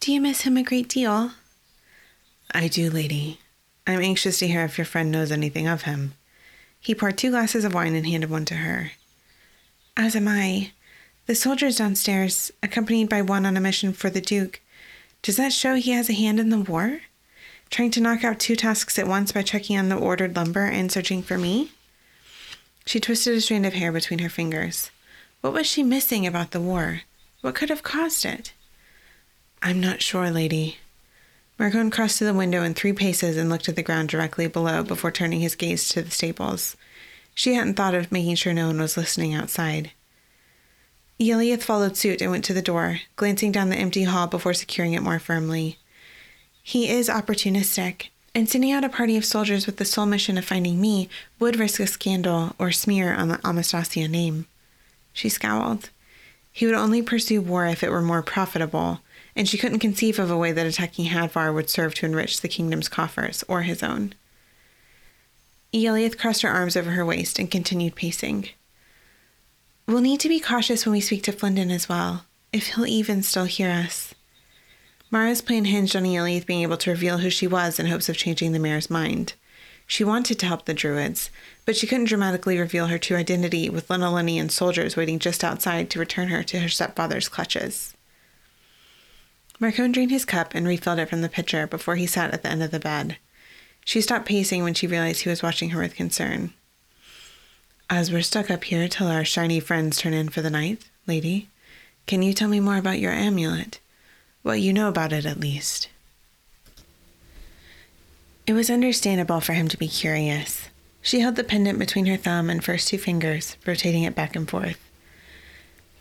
Do 0.00 0.12
you 0.12 0.20
miss 0.20 0.42
him 0.42 0.56
a 0.56 0.62
great 0.62 0.88
deal? 0.88 1.32
I 2.52 2.68
do, 2.68 2.90
lady. 2.90 3.40
I'm 3.86 4.00
anxious 4.00 4.38
to 4.38 4.46
hear 4.46 4.64
if 4.64 4.76
your 4.76 4.84
friend 4.84 5.10
knows 5.10 5.32
anything 5.32 5.66
of 5.66 5.82
him. 5.82 6.12
He 6.78 6.94
poured 6.94 7.18
two 7.18 7.30
glasses 7.30 7.64
of 7.64 7.74
wine 7.74 7.94
and 7.94 8.06
handed 8.06 8.30
one 8.30 8.44
to 8.46 8.54
her. 8.54 8.92
As 9.96 10.14
am 10.14 10.28
I. 10.28 10.72
The 11.26 11.34
soldiers 11.34 11.76
downstairs, 11.76 12.52
accompanied 12.62 13.08
by 13.08 13.22
one 13.22 13.44
on 13.44 13.56
a 13.56 13.60
mission 13.60 13.92
for 13.92 14.10
the 14.10 14.20
Duke. 14.20 14.60
Does 15.22 15.36
that 15.36 15.52
show 15.52 15.74
he 15.74 15.90
has 15.92 16.08
a 16.08 16.14
hand 16.14 16.38
in 16.38 16.50
the 16.50 16.60
war? 16.60 17.00
Trying 17.70 17.90
to 17.92 18.00
knock 18.00 18.24
out 18.24 18.38
two 18.38 18.56
tasks 18.56 18.98
at 18.98 19.06
once 19.06 19.32
by 19.32 19.42
checking 19.42 19.78
on 19.78 19.88
the 19.88 19.96
ordered 19.96 20.34
lumber 20.34 20.64
and 20.64 20.90
searching 20.90 21.22
for 21.22 21.36
me? 21.36 21.72
She 22.86 23.00
twisted 23.00 23.34
a 23.34 23.40
strand 23.40 23.66
of 23.66 23.74
hair 23.74 23.92
between 23.92 24.20
her 24.20 24.30
fingers. 24.30 24.90
What 25.40 25.52
was 25.52 25.66
she 25.66 25.82
missing 25.82 26.26
about 26.26 26.52
the 26.52 26.60
war? 26.60 27.02
What 27.42 27.54
could 27.54 27.68
have 27.68 27.82
caused 27.82 28.24
it? 28.24 28.52
I'm 29.62 29.80
not 29.80 30.02
sure, 30.02 30.30
lady. 30.30 30.78
Marcone 31.58 31.92
crossed 31.92 32.18
to 32.18 32.24
the 32.24 32.32
window 32.32 32.62
in 32.62 32.74
three 32.74 32.92
paces 32.92 33.36
and 33.36 33.50
looked 33.50 33.68
at 33.68 33.76
the 33.76 33.82
ground 33.82 34.08
directly 34.08 34.46
below 34.46 34.82
before 34.82 35.10
turning 35.10 35.40
his 35.40 35.54
gaze 35.54 35.88
to 35.88 36.02
the 36.02 36.10
stables. 36.10 36.76
She 37.34 37.54
hadn't 37.54 37.74
thought 37.74 37.94
of 37.94 38.10
making 38.10 38.36
sure 38.36 38.54
no 38.54 38.68
one 38.68 38.80
was 38.80 38.96
listening 38.96 39.34
outside. 39.34 39.90
Eliath 41.20 41.62
followed 41.62 41.96
suit 41.96 42.22
and 42.22 42.30
went 42.30 42.44
to 42.44 42.54
the 42.54 42.62
door, 42.62 43.00
glancing 43.16 43.50
down 43.50 43.70
the 43.70 43.76
empty 43.76 44.04
hall 44.04 44.28
before 44.28 44.54
securing 44.54 44.92
it 44.92 45.02
more 45.02 45.18
firmly. 45.18 45.78
He 46.68 46.90
is 46.90 47.08
opportunistic, 47.08 48.08
and 48.34 48.46
sending 48.46 48.72
out 48.72 48.84
a 48.84 48.90
party 48.90 49.16
of 49.16 49.24
soldiers 49.24 49.64
with 49.64 49.78
the 49.78 49.86
sole 49.86 50.04
mission 50.04 50.36
of 50.36 50.44
finding 50.44 50.78
me 50.78 51.08
would 51.38 51.58
risk 51.58 51.80
a 51.80 51.86
scandal 51.86 52.54
or 52.58 52.72
smear 52.72 53.14
on 53.14 53.28
the 53.28 53.40
Amastasia 53.42 54.06
name. 54.06 54.46
She 55.14 55.30
scowled. 55.30 55.88
He 56.52 56.66
would 56.66 56.74
only 56.74 57.00
pursue 57.00 57.40
war 57.40 57.64
if 57.64 57.82
it 57.82 57.90
were 57.90 58.02
more 58.02 58.20
profitable, 58.20 59.00
and 59.34 59.48
she 59.48 59.56
couldn't 59.56 59.78
conceive 59.78 60.18
of 60.18 60.30
a 60.30 60.36
way 60.36 60.52
that 60.52 60.66
attacking 60.66 61.06
Hadvar 61.06 61.54
would 61.54 61.70
serve 61.70 61.94
to 61.94 62.04
enrich 62.04 62.42
the 62.42 62.48
kingdom's 62.48 62.90
coffers 62.90 63.42
or 63.48 63.62
his 63.62 63.82
own. 63.82 64.14
Eliath 65.72 66.18
crossed 66.18 66.42
her 66.42 66.50
arms 66.50 66.76
over 66.76 66.90
her 66.90 67.06
waist 67.06 67.38
and 67.38 67.50
continued 67.50 67.94
pacing. 67.94 68.50
We'll 69.86 70.02
need 70.02 70.20
to 70.20 70.28
be 70.28 70.38
cautious 70.38 70.84
when 70.84 70.92
we 70.92 71.00
speak 71.00 71.22
to 71.22 71.32
Flinden 71.32 71.70
as 71.70 71.88
well, 71.88 72.26
if 72.52 72.74
he'll 72.74 72.84
even 72.84 73.22
still 73.22 73.46
hear 73.46 73.70
us. 73.70 74.14
Mara's 75.10 75.40
plan 75.40 75.64
hinged 75.64 75.96
on 75.96 76.04
Eliath 76.04 76.44
being 76.44 76.62
able 76.62 76.76
to 76.76 76.90
reveal 76.90 77.18
who 77.18 77.30
she 77.30 77.46
was 77.46 77.78
in 77.78 77.86
hopes 77.86 78.08
of 78.08 78.16
changing 78.16 78.52
the 78.52 78.58
mayor's 78.58 78.90
mind. 78.90 79.32
She 79.86 80.04
wanted 80.04 80.38
to 80.38 80.46
help 80.46 80.66
the 80.66 80.74
Druids, 80.74 81.30
but 81.64 81.76
she 81.76 81.86
couldn't 81.86 82.08
dramatically 82.08 82.58
reveal 82.58 82.88
her 82.88 82.98
true 82.98 83.16
identity 83.16 83.70
with 83.70 83.88
Linolinian 83.88 84.50
soldiers 84.50 84.96
waiting 84.96 85.18
just 85.18 85.42
outside 85.42 85.88
to 85.90 85.98
return 85.98 86.28
her 86.28 86.42
to 86.42 86.60
her 86.60 86.68
stepfather's 86.68 87.28
clutches. 87.30 87.94
Marcone 89.58 89.92
drained 89.92 90.10
his 90.10 90.26
cup 90.26 90.54
and 90.54 90.68
refilled 90.68 90.98
it 90.98 91.08
from 91.08 91.22
the 91.22 91.28
pitcher 91.28 91.66
before 91.66 91.96
he 91.96 92.06
sat 92.06 92.32
at 92.32 92.42
the 92.42 92.50
end 92.50 92.62
of 92.62 92.70
the 92.70 92.78
bed. 92.78 93.16
She 93.84 94.02
stopped 94.02 94.28
pacing 94.28 94.62
when 94.62 94.74
she 94.74 94.86
realized 94.86 95.22
he 95.22 95.30
was 95.30 95.42
watching 95.42 95.70
her 95.70 95.80
with 95.80 95.96
concern. 95.96 96.52
As 97.88 98.12
we're 98.12 98.20
stuck 98.20 98.50
up 98.50 98.64
here 98.64 98.86
till 98.86 99.06
our 99.06 99.24
shiny 99.24 99.58
friends 99.58 99.96
turn 99.96 100.12
in 100.12 100.28
for 100.28 100.42
the 100.42 100.50
night, 100.50 100.84
lady, 101.06 101.48
can 102.06 102.20
you 102.20 102.34
tell 102.34 102.48
me 102.48 102.60
more 102.60 102.76
about 102.76 102.98
your 103.00 103.12
amulet? 103.12 103.80
What 104.42 104.60
you 104.60 104.72
know 104.72 104.88
about 104.88 105.12
it, 105.12 105.26
at 105.26 105.40
least. 105.40 105.88
It 108.46 108.54
was 108.54 108.70
understandable 108.70 109.40
for 109.40 109.52
him 109.52 109.68
to 109.68 109.76
be 109.76 109.88
curious. 109.88 110.68
She 111.02 111.20
held 111.20 111.36
the 111.36 111.44
pendant 111.44 111.78
between 111.78 112.06
her 112.06 112.16
thumb 112.16 112.48
and 112.48 112.64
first 112.64 112.88
two 112.88 112.98
fingers, 112.98 113.56
rotating 113.66 114.04
it 114.04 114.14
back 114.14 114.34
and 114.34 114.48
forth. 114.48 114.78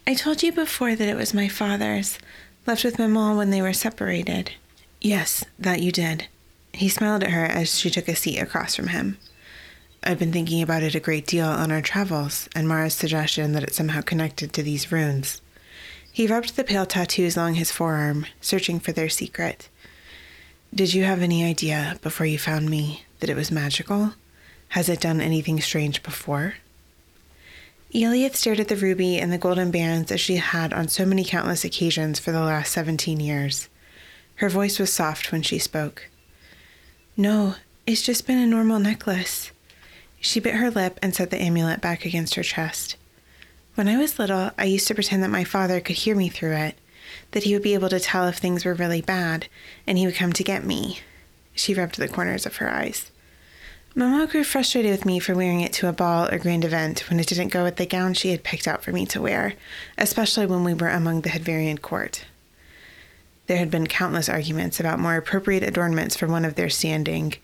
I 0.05 0.13
told 0.13 0.41
you 0.41 0.51
before 0.51 0.95
that 0.95 1.09
it 1.09 1.17
was 1.17 1.33
my 1.33 1.49
father's, 1.49 2.17
left 2.65 2.85
with 2.85 2.99
Maman 2.99 3.35
when 3.35 3.49
they 3.49 3.61
were 3.61 3.73
separated. 3.73 4.51
Yes, 5.01 5.43
that 5.59 5.81
you 5.81 5.91
did. 5.91 6.27
He 6.73 6.87
smiled 6.87 7.23
at 7.23 7.31
her 7.31 7.45
as 7.45 7.77
she 7.77 7.89
took 7.89 8.07
a 8.07 8.15
seat 8.15 8.39
across 8.39 8.75
from 8.75 8.87
him. 8.87 9.17
I've 10.03 10.19
been 10.19 10.31
thinking 10.31 10.61
about 10.61 10.83
it 10.83 10.95
a 10.95 10.99
great 11.01 11.27
deal 11.27 11.47
on 11.47 11.71
our 11.71 11.81
travels, 11.81 12.47
and 12.55 12.67
Mara's 12.67 12.93
suggestion 12.93 13.51
that 13.53 13.63
it 13.63 13.73
somehow 13.73 14.01
connected 14.01 14.53
to 14.53 14.63
these 14.63 14.91
runes. 14.91 15.41
He 16.17 16.25
rubbed 16.25 16.55
the 16.55 16.63
pale 16.63 16.87
tattoos 16.87 17.37
along 17.37 17.53
his 17.53 17.71
forearm, 17.71 18.25
searching 18.41 18.79
for 18.79 18.91
their 18.91 19.07
secret. 19.07 19.69
Did 20.73 20.91
you 20.95 21.03
have 21.03 21.21
any 21.21 21.45
idea, 21.45 21.99
before 22.01 22.25
you 22.25 22.39
found 22.39 22.71
me, 22.71 23.03
that 23.19 23.29
it 23.29 23.35
was 23.35 23.51
magical? 23.51 24.13
Has 24.69 24.89
it 24.89 24.99
done 24.99 25.21
anything 25.21 25.61
strange 25.61 26.01
before? 26.01 26.55
Eliath 27.93 28.35
stared 28.35 28.59
at 28.59 28.67
the 28.67 28.75
ruby 28.75 29.19
and 29.19 29.31
the 29.31 29.37
golden 29.37 29.69
bands 29.69 30.11
as 30.11 30.19
she 30.19 30.37
had 30.37 30.73
on 30.73 30.87
so 30.87 31.05
many 31.05 31.23
countless 31.23 31.63
occasions 31.63 32.17
for 32.17 32.31
the 32.31 32.41
last 32.41 32.71
seventeen 32.71 33.19
years. 33.19 33.69
Her 34.37 34.49
voice 34.49 34.79
was 34.79 34.91
soft 34.91 35.31
when 35.31 35.43
she 35.43 35.59
spoke. 35.59 36.09
No, 37.15 37.57
it's 37.85 38.01
just 38.01 38.25
been 38.25 38.39
a 38.39 38.47
normal 38.47 38.79
necklace. 38.79 39.51
She 40.19 40.39
bit 40.39 40.55
her 40.55 40.71
lip 40.71 40.97
and 41.03 41.13
set 41.13 41.29
the 41.29 41.39
amulet 41.39 41.79
back 41.79 42.05
against 42.05 42.33
her 42.33 42.43
chest. 42.43 42.95
When 43.77 43.87
I 43.87 43.97
was 43.97 44.17
little, 44.17 44.49
I 44.57 44.63
used 44.63 44.87
to 44.87 44.95
pretend 44.95 45.21
that 45.21 45.29
my 45.29 45.43
father 45.43 45.79
could 45.79 45.97
hear 45.97 46.15
me 46.15 46.29
through 46.29 46.53
it, 46.53 46.79
that 47.29 47.43
he 47.43 47.53
would 47.53 47.61
be 47.61 47.75
able 47.75 47.89
to 47.89 47.99
tell 47.99 48.27
if 48.27 48.39
things 48.39 48.65
were 48.65 48.73
really 48.73 49.03
bad, 49.03 49.47
and 49.85 49.99
he 49.99 50.07
would 50.07 50.15
come 50.15 50.33
to 50.33 50.43
get 50.43 50.65
me. 50.65 51.01
She 51.53 51.75
rubbed 51.75 51.97
the 51.97 52.07
corners 52.07 52.47
of 52.47 52.55
her 52.55 52.73
eyes. 52.73 53.11
Mama 53.93 54.25
grew 54.25 54.43
frustrated 54.43 54.89
with 54.89 55.05
me 55.05 55.19
for 55.19 55.35
wearing 55.35 55.61
it 55.61 55.73
to 55.73 55.87
a 55.87 55.93
ball 55.93 56.27
or 56.27 56.39
grand 56.39 56.65
event 56.65 57.01
when 57.07 57.19
it 57.19 57.27
didn't 57.27 57.49
go 57.49 57.63
with 57.63 57.75
the 57.75 57.85
gown 57.85 58.15
she 58.15 58.31
had 58.31 58.43
picked 58.43 58.67
out 58.67 58.83
for 58.83 58.91
me 58.91 59.05
to 59.05 59.21
wear, 59.21 59.53
especially 59.95 60.47
when 60.47 60.63
we 60.63 60.73
were 60.73 60.89
among 60.89 61.21
the 61.21 61.29
Hadvarian 61.29 61.79
court. 61.79 62.25
There 63.45 63.57
had 63.57 63.69
been 63.69 63.85
countless 63.85 64.27
arguments 64.27 64.79
about 64.79 64.99
more 64.99 65.17
appropriate 65.17 65.61
adornments 65.61 66.15
for 66.15 66.25
one 66.25 66.45
of 66.45 66.55
their 66.55 66.71
standing, 66.71 67.35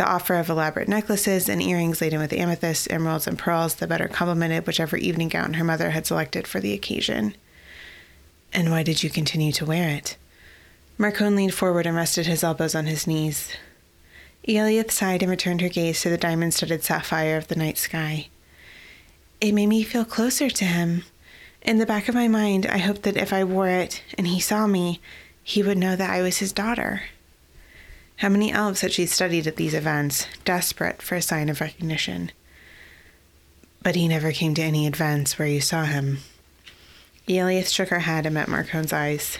the 0.00 0.08
offer 0.08 0.36
of 0.36 0.48
elaborate 0.48 0.88
necklaces 0.88 1.46
and 1.46 1.60
earrings 1.60 2.00
laden 2.00 2.20
with 2.20 2.32
amethysts, 2.32 2.88
emeralds, 2.88 3.26
and 3.26 3.38
pearls 3.38 3.74
that 3.74 3.88
better 3.90 4.08
complemented 4.08 4.66
whichever 4.66 4.96
evening 4.96 5.28
gown 5.28 5.52
her 5.52 5.62
mother 5.62 5.90
had 5.90 6.06
selected 6.06 6.46
for 6.46 6.58
the 6.58 6.72
occasion. 6.72 7.34
And 8.50 8.70
why 8.70 8.82
did 8.82 9.02
you 9.02 9.10
continue 9.10 9.52
to 9.52 9.66
wear 9.66 9.90
it? 9.90 10.16
Marcone 10.98 11.36
leaned 11.36 11.52
forward 11.52 11.84
and 11.84 11.94
rested 11.94 12.26
his 12.26 12.42
elbows 12.42 12.74
on 12.74 12.86
his 12.86 13.06
knees. 13.06 13.52
Eliath 14.48 14.90
sighed 14.90 15.20
and 15.20 15.28
returned 15.28 15.60
her 15.60 15.68
gaze 15.68 16.00
to 16.00 16.08
the 16.08 16.16
diamond 16.16 16.54
studded 16.54 16.82
sapphire 16.82 17.36
of 17.36 17.48
the 17.48 17.56
night 17.56 17.76
sky. 17.76 18.28
It 19.38 19.52
made 19.52 19.66
me 19.66 19.82
feel 19.82 20.06
closer 20.06 20.48
to 20.48 20.64
him. 20.64 21.04
In 21.60 21.76
the 21.76 21.84
back 21.84 22.08
of 22.08 22.14
my 22.14 22.26
mind, 22.26 22.64
I 22.64 22.78
hoped 22.78 23.02
that 23.02 23.18
if 23.18 23.34
I 23.34 23.44
wore 23.44 23.68
it 23.68 24.02
and 24.16 24.26
he 24.26 24.40
saw 24.40 24.66
me, 24.66 24.98
he 25.42 25.62
would 25.62 25.76
know 25.76 25.94
that 25.94 26.08
I 26.08 26.22
was 26.22 26.38
his 26.38 26.54
daughter. 26.54 27.02
How 28.20 28.28
many 28.28 28.52
elves 28.52 28.82
had 28.82 28.92
she 28.92 29.06
studied 29.06 29.46
at 29.46 29.56
these 29.56 29.72
events, 29.72 30.26
desperate 30.44 31.00
for 31.00 31.14
a 31.14 31.22
sign 31.22 31.48
of 31.48 31.62
recognition? 31.62 32.32
But 33.82 33.94
he 33.94 34.08
never 34.08 34.30
came 34.30 34.52
to 34.56 34.62
any 34.62 34.86
events 34.86 35.38
where 35.38 35.48
you 35.48 35.62
saw 35.62 35.84
him. 35.84 36.18
Eliath 37.26 37.70
shook 37.72 37.88
her 37.88 38.00
head 38.00 38.26
and 38.26 38.34
met 38.34 38.46
Marcone's 38.46 38.92
eyes. 38.92 39.38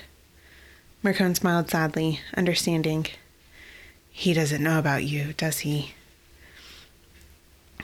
Marcone 1.04 1.37
smiled 1.37 1.68
sadly, 1.68 2.20
understanding. 2.34 3.06
He 4.10 4.32
doesn't 4.32 4.62
know 4.62 4.78
about 4.78 5.04
you, 5.04 5.34
does 5.34 5.58
he? 5.58 5.92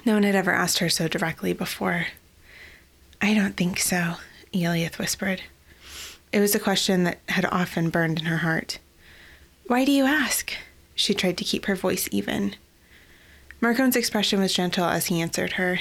No 0.06 0.14
one 0.14 0.22
had 0.22 0.34
ever 0.34 0.52
asked 0.52 0.78
her 0.78 0.88
so 0.88 1.08
directly 1.08 1.52
before. 1.52 2.06
I 3.20 3.34
don't 3.34 3.54
think 3.54 3.80
so, 3.80 4.14
Eliath 4.54 4.96
whispered. 4.96 5.42
It 6.32 6.40
was 6.40 6.54
a 6.54 6.58
question 6.58 7.04
that 7.04 7.18
had 7.28 7.44
often 7.44 7.90
burned 7.90 8.18
in 8.18 8.24
her 8.24 8.38
heart. 8.38 8.78
Why 9.66 9.84
do 9.84 9.92
you 9.92 10.06
ask? 10.06 10.54
She 10.96 11.14
tried 11.14 11.38
to 11.38 11.44
keep 11.44 11.66
her 11.66 11.76
voice 11.76 12.08
even. 12.10 12.56
Marcone's 13.60 13.94
expression 13.94 14.40
was 14.40 14.52
gentle 14.52 14.86
as 14.86 15.06
he 15.06 15.20
answered 15.20 15.52
her. 15.52 15.78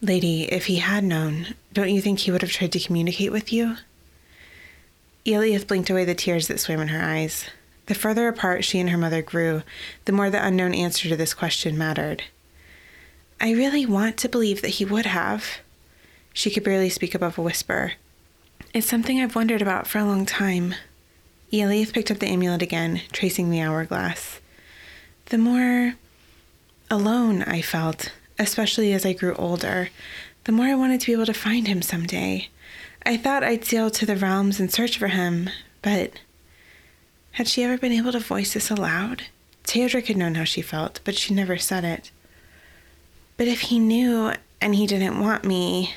Lady, 0.00 0.44
if 0.52 0.66
he 0.66 0.76
had 0.76 1.04
known, 1.04 1.54
don't 1.72 1.90
you 1.90 2.00
think 2.00 2.20
he 2.20 2.32
would 2.32 2.42
have 2.42 2.50
tried 2.50 2.72
to 2.72 2.80
communicate 2.80 3.30
with 3.30 3.52
you? 3.52 3.76
Eliath 5.24 5.66
blinked 5.66 5.90
away 5.90 6.04
the 6.04 6.14
tears 6.14 6.48
that 6.48 6.58
swam 6.58 6.80
in 6.80 6.88
her 6.88 7.02
eyes. 7.02 7.46
The 7.86 7.94
further 7.94 8.28
apart 8.28 8.64
she 8.64 8.80
and 8.80 8.90
her 8.90 8.98
mother 8.98 9.22
grew, 9.22 9.62
the 10.04 10.12
more 10.12 10.30
the 10.30 10.44
unknown 10.44 10.74
answer 10.74 11.08
to 11.08 11.16
this 11.16 11.34
question 11.34 11.76
mattered. 11.76 12.24
I 13.40 13.52
really 13.52 13.86
want 13.86 14.16
to 14.18 14.28
believe 14.28 14.62
that 14.62 14.68
he 14.68 14.84
would 14.84 15.06
have. 15.06 15.58
She 16.32 16.50
could 16.50 16.64
barely 16.64 16.90
speak 16.90 17.14
above 17.14 17.38
a 17.38 17.42
whisper. 17.42 17.92
It's 18.72 18.86
something 18.86 19.20
I've 19.20 19.36
wondered 19.36 19.62
about 19.62 19.86
for 19.86 19.98
a 19.98 20.04
long 20.04 20.26
time. 20.26 20.74
Eliath 21.52 21.92
picked 21.92 22.10
up 22.10 22.18
the 22.18 22.26
amulet 22.26 22.62
again, 22.62 23.02
tracing 23.12 23.50
the 23.50 23.60
hourglass. 23.60 24.40
The 25.26 25.38
more 25.38 25.94
alone 26.90 27.42
I 27.42 27.62
felt, 27.62 28.12
especially 28.38 28.92
as 28.92 29.06
I 29.06 29.12
grew 29.12 29.34
older, 29.34 29.90
the 30.44 30.52
more 30.52 30.66
I 30.66 30.74
wanted 30.74 31.00
to 31.00 31.06
be 31.06 31.12
able 31.12 31.26
to 31.26 31.34
find 31.34 31.66
him 31.66 31.82
someday. 31.82 32.48
I 33.04 33.16
thought 33.16 33.44
I'd 33.44 33.64
sail 33.64 33.90
to 33.90 34.06
the 34.06 34.16
realms 34.16 34.60
and 34.60 34.72
search 34.72 34.98
for 34.98 35.08
him, 35.08 35.50
but 35.82 36.12
had 37.32 37.48
she 37.48 37.62
ever 37.62 37.78
been 37.78 37.92
able 37.92 38.12
to 38.12 38.20
voice 38.20 38.54
this 38.54 38.70
aloud? 38.70 39.24
Teodric 39.64 40.06
had 40.06 40.16
known 40.16 40.34
how 40.34 40.44
she 40.44 40.62
felt, 40.62 41.00
but 41.04 41.16
she 41.16 41.34
never 41.34 41.56
said 41.56 41.84
it. 41.84 42.10
But 43.36 43.48
if 43.48 43.62
he 43.62 43.78
knew 43.78 44.32
and 44.60 44.74
he 44.74 44.86
didn't 44.86 45.20
want 45.20 45.44
me. 45.44 45.94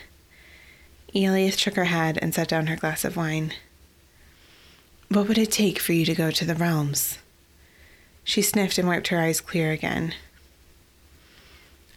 Eliath 1.13 1.57
shook 1.57 1.75
her 1.75 1.85
head 1.85 2.17
and 2.21 2.33
set 2.33 2.47
down 2.47 2.67
her 2.67 2.75
glass 2.75 3.03
of 3.03 3.17
wine. 3.17 3.53
What 5.11 5.27
would 5.27 5.37
it 5.37 5.51
take 5.51 5.77
for 5.77 5.91
you 5.91 6.05
to 6.05 6.15
go 6.15 6.31
to 6.31 6.45
the 6.45 6.55
realms? 6.55 7.17
She 8.23 8.41
sniffed 8.41 8.77
and 8.77 8.87
wiped 8.87 9.09
her 9.09 9.19
eyes 9.19 9.41
clear 9.41 9.73
again. 9.73 10.13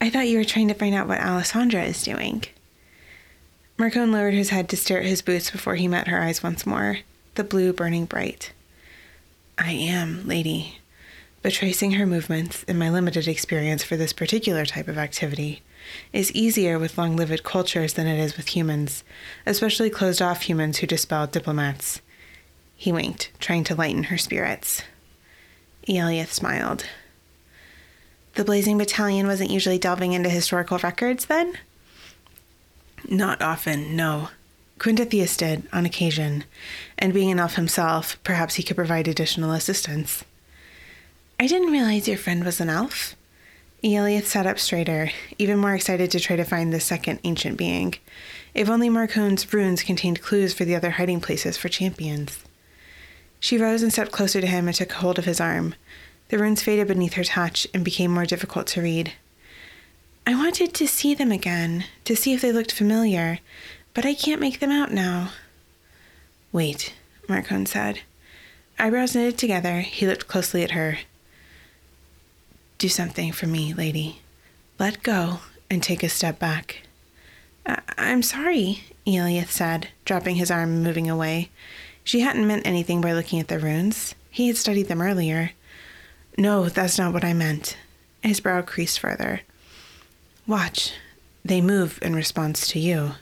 I 0.01 0.11
thought 0.11 0.27
you 0.27 0.37
were 0.37 0.45
trying 0.45 0.67
to 0.67 0.75
find 0.75 0.97
out 0.97 1.07
what 1.07 1.21
Alessandra 1.21 1.85
is 1.85 2.03
doing. 2.03 2.43
Marcone 3.79 4.11
lowered 4.11 4.35
his 4.35 4.51
head 4.51 4.69
to 4.69 4.77
stare 4.77 4.99
at 4.99 5.07
his 5.07 5.23
boots 5.23 5.49
before 5.49 5.77
he 5.77 5.87
met 5.87 6.09
her 6.09 6.21
eyes 6.21 6.43
once 6.43 6.67
more, 6.67 6.99
the 7.37 7.45
blue 7.45 7.73
burning 7.73 8.07
bright. 8.07 8.51
I 9.57 9.71
am, 9.71 10.27
lady. 10.27 10.81
but 11.41 11.53
tracing 11.53 11.93
her 11.93 12.07
movements, 12.07 12.65
in 12.65 12.79
my 12.79 12.91
limited 12.91 13.29
experience 13.29 13.85
for 13.85 13.97
this 13.97 14.13
particular 14.13 14.67
type 14.67 14.89
of 14.89 14.99
activity, 14.99 15.63
is 16.13 16.33
easier 16.33 16.81
with 16.81 16.99
long 16.99 17.15
lived 17.15 17.45
cultures 17.45 17.93
than 17.93 18.09
it 18.09 18.19
is 18.19 18.37
with 18.37 18.57
humans, 18.57 19.05
especially 19.47 19.89
closed 19.89 20.21
off 20.21 20.43
humans 20.43 20.79
who 20.79 20.87
dispel 20.89 21.29
diplomats. 21.29 22.01
He 22.77 22.93
winked, 22.93 23.31
trying 23.39 23.65
to 23.65 23.75
lighten 23.75 24.05
her 24.05 24.19
spirits. 24.19 24.83
Eliath 25.89 26.33
smiled. 26.33 26.87
The 28.35 28.45
Blazing 28.45 28.79
Battalion 28.79 29.27
wasn't 29.27 29.51
usually 29.51 29.79
delving 29.79 30.13
into 30.13 30.29
historical 30.29 30.79
records 30.79 31.27
then? 31.27 31.59
Not 33.09 33.41
often, 33.41 33.95
no. 33.95 34.31
Quintithius 34.79 35.37
did, 35.37 35.69
on 35.73 35.87
occasion, 35.87 36.45
and 36.99 37.15
being 37.15 37.31
an 37.31 37.39
elf 37.39 37.55
himself, 37.55 38.19
perhaps 38.25 38.57
he 38.57 38.63
could 38.63 38.77
provide 38.77 39.07
additional 39.07 39.53
assistance. 39.53 40.25
I 41.39 41.47
didn't 41.47 41.71
realize 41.71 42.09
your 42.09 42.19
friend 42.19 42.45
was 42.45 42.61
an 42.61 42.71
elf. 42.71 43.15
Eliath 43.85 44.25
sat 44.25 44.47
up 44.47 44.59
straighter, 44.59 45.11
even 45.39 45.59
more 45.59 45.75
excited 45.75 46.11
to 46.11 46.21
try 46.21 46.37
to 46.37 46.45
find 46.45 46.73
the 46.73 46.81
second 46.81 47.21
ancient 47.23 47.57
being. 47.57 47.95
If 48.55 48.69
only 48.69 48.89
Marcone's 48.89 49.53
runes 49.53 49.83
contained 49.83 50.23
clues 50.23 50.55
for 50.55 50.65
the 50.65 50.75
other 50.75 50.93
hiding 50.93 51.21
places 51.21 51.57
for 51.57 51.69
champions. 51.69 52.43
She 53.45 53.59
rose 53.59 53.83
and 53.83 53.93
stepped 53.93 54.11
closer 54.11 54.41
to 54.41 54.47
him 54.47 54.69
and 54.69 54.75
took 54.75 54.91
hold 54.91 55.19
of 55.19 55.27
his 55.27 55.39
arm. 55.39 55.75
The 56.31 56.39
runes 56.39 56.63
faded 56.63 56.89
beneath 56.89 57.13
her 57.13 57.25
touch 57.25 57.67
and 57.75 57.85
became 57.85 58.11
more 58.11 58.25
difficult 58.25 58.67
to 58.69 58.81
read. 58.81 59.13
I 60.27 60.35
wanted 60.35 60.73
to 60.73 60.89
see 60.89 61.15
them 61.15 61.31
again, 61.31 61.85
to 62.07 62.17
see 62.17 62.33
if 62.33 62.41
they 62.41 62.53
looked 62.53 62.73
familiar, 62.73 63.41
but 63.93 64.07
I 64.07 64.15
can't 64.15 64.41
make 64.41 64.61
them 64.61 64.71
out 64.71 64.93
now. 64.93 65.33
Wait, 66.53 66.95
Marcone 67.29 67.69
said. 67.69 68.01
Eyebrows 68.79 69.15
knitted 69.15 69.37
together, 69.37 69.81
he 69.81 70.07
looked 70.07 70.27
closely 70.27 70.63
at 70.63 70.71
her. 70.71 71.01
Do 72.79 72.89
something 72.89 73.31
for 73.31 73.47
me, 73.47 73.75
lady. 73.75 74.23
Let 74.79 75.03
go 75.03 75.41
and 75.69 75.83
take 75.83 76.03
a 76.03 76.09
step 76.09 76.39
back. 76.39 76.85
I- 77.67 77.83
am 77.99 78.23
sorry, 78.23 78.85
Eliath 79.07 79.51
said, 79.51 79.89
dropping 80.07 80.37
his 80.37 80.51
arm 80.51 80.71
and 80.71 80.83
moving 80.83 81.11
away. 81.11 81.51
She 82.05 82.21
hadn't 82.21 82.47
meant 82.47 82.67
anything 82.67 83.01
by 83.01 83.13
looking 83.13 83.41
at 83.41 83.49
the 83.49 83.59
runes. 83.59 84.15
He 84.31 84.47
had 84.47 84.57
studied 84.57 84.89
them 84.89 85.01
earlier. 85.01 85.53
No, 86.37 86.69
that's 86.69 86.99
not 86.99 87.13
what 87.13 87.25
I 87.25 87.33
meant. 87.33 87.77
His 88.23 88.41
brow 88.41 88.63
creased 88.63 89.01
further. 89.01 89.41
Watch. 90.47 90.93
They 91.45 91.61
move 91.61 91.99
in 92.03 92.15
response 92.15 92.67
to 92.69 92.79
you. 92.79 93.13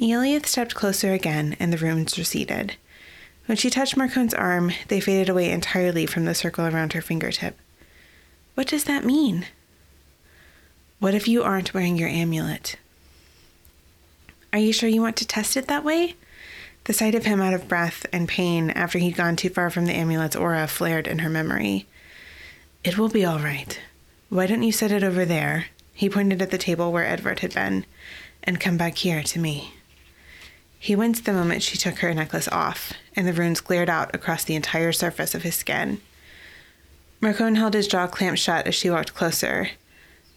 Eliath 0.00 0.46
stepped 0.46 0.74
closer 0.74 1.12
again, 1.12 1.56
and 1.58 1.72
the 1.72 1.78
runes 1.78 2.18
receded. 2.18 2.76
When 3.46 3.56
she 3.56 3.70
touched 3.70 3.96
Marcone's 3.96 4.34
arm, 4.34 4.72
they 4.88 5.00
faded 5.00 5.28
away 5.28 5.50
entirely 5.50 6.06
from 6.06 6.24
the 6.24 6.34
circle 6.34 6.66
around 6.66 6.92
her 6.92 7.00
fingertip. 7.00 7.58
What 8.54 8.68
does 8.68 8.84
that 8.84 9.04
mean? 9.04 9.46
What 11.00 11.14
if 11.14 11.26
you 11.26 11.42
aren't 11.42 11.74
wearing 11.74 11.96
your 11.96 12.08
amulet? 12.08 12.76
Are 14.52 14.58
you 14.58 14.72
sure 14.72 14.88
you 14.88 15.00
want 15.00 15.16
to 15.16 15.26
test 15.26 15.56
it 15.56 15.66
that 15.66 15.84
way? 15.84 16.14
The 16.88 16.94
sight 16.94 17.14
of 17.14 17.26
him 17.26 17.42
out 17.42 17.52
of 17.52 17.68
breath 17.68 18.06
and 18.14 18.26
pain 18.26 18.70
after 18.70 18.98
he'd 18.98 19.14
gone 19.14 19.36
too 19.36 19.50
far 19.50 19.68
from 19.68 19.84
the 19.84 19.92
amulet's 19.92 20.34
aura 20.34 20.66
flared 20.66 21.06
in 21.06 21.18
her 21.18 21.28
memory. 21.28 21.86
It 22.82 22.96
will 22.96 23.10
be 23.10 23.26
all 23.26 23.40
right. 23.40 23.78
Why 24.30 24.46
don't 24.46 24.62
you 24.62 24.72
set 24.72 24.90
it 24.90 25.04
over 25.04 25.26
there? 25.26 25.66
He 25.92 26.08
pointed 26.08 26.40
at 26.40 26.50
the 26.50 26.56
table 26.56 26.90
where 26.90 27.04
Edvard 27.04 27.40
had 27.40 27.52
been, 27.52 27.84
and 28.42 28.58
come 28.58 28.78
back 28.78 28.96
here 28.96 29.22
to 29.22 29.38
me. 29.38 29.74
He 30.78 30.96
winced 30.96 31.26
the 31.26 31.34
moment 31.34 31.62
she 31.62 31.76
took 31.76 31.98
her 31.98 32.14
necklace 32.14 32.48
off, 32.48 32.94
and 33.14 33.28
the 33.28 33.34
runes 33.34 33.60
glared 33.60 33.90
out 33.90 34.14
across 34.14 34.42
the 34.42 34.54
entire 34.54 34.92
surface 34.92 35.34
of 35.34 35.42
his 35.42 35.56
skin. 35.56 36.00
Marcone 37.20 37.58
held 37.58 37.74
his 37.74 37.86
jaw 37.86 38.06
clamped 38.06 38.38
shut 38.38 38.66
as 38.66 38.74
she 38.74 38.88
walked 38.88 39.12
closer. 39.12 39.72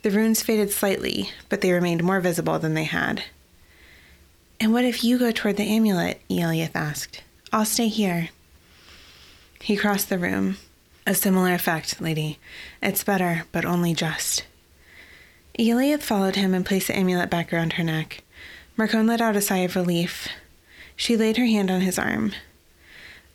The 0.02 0.12
runes 0.12 0.44
faded 0.44 0.70
slightly, 0.72 1.32
but 1.48 1.62
they 1.62 1.72
remained 1.72 2.04
more 2.04 2.20
visible 2.20 2.60
than 2.60 2.74
they 2.74 2.84
had. 2.84 3.24
And 4.62 4.72
what 4.72 4.86
if 4.86 5.04
you 5.04 5.18
go 5.18 5.32
toward 5.32 5.58
the 5.58 5.64
amulet? 5.64 6.22
Eliath 6.30 6.76
asked. 6.76 7.24
I'll 7.52 7.66
stay 7.66 7.88
here. 7.88 8.30
He 9.60 9.76
crossed 9.76 10.10
the 10.10 10.20
room. 10.20 10.58
A 11.08 11.16
similar 11.16 11.56
effect, 11.56 12.00
lady. 12.00 12.38
It's 12.80 13.04
better, 13.04 13.46
but 13.52 13.66
only 13.66 13.96
just. 13.96 14.46
Eliath 15.58 16.04
followed 16.04 16.36
him 16.36 16.54
and 16.54 16.64
placed 16.64 16.90
the 16.90 16.96
amulet 16.96 17.32
back 17.32 17.52
around 17.52 17.74
her 17.74 17.84
neck. 17.84 18.24
Marcone 18.78 19.08
let 19.08 19.20
out 19.20 19.36
a 19.36 19.42
sigh 19.42 19.58
of 19.58 19.76
relief. 19.76 20.28
She 20.96 21.18
laid 21.18 21.38
her 21.38 21.46
hand 21.48 21.72
on 21.72 21.82
his 21.82 21.98
arm. 21.98 22.32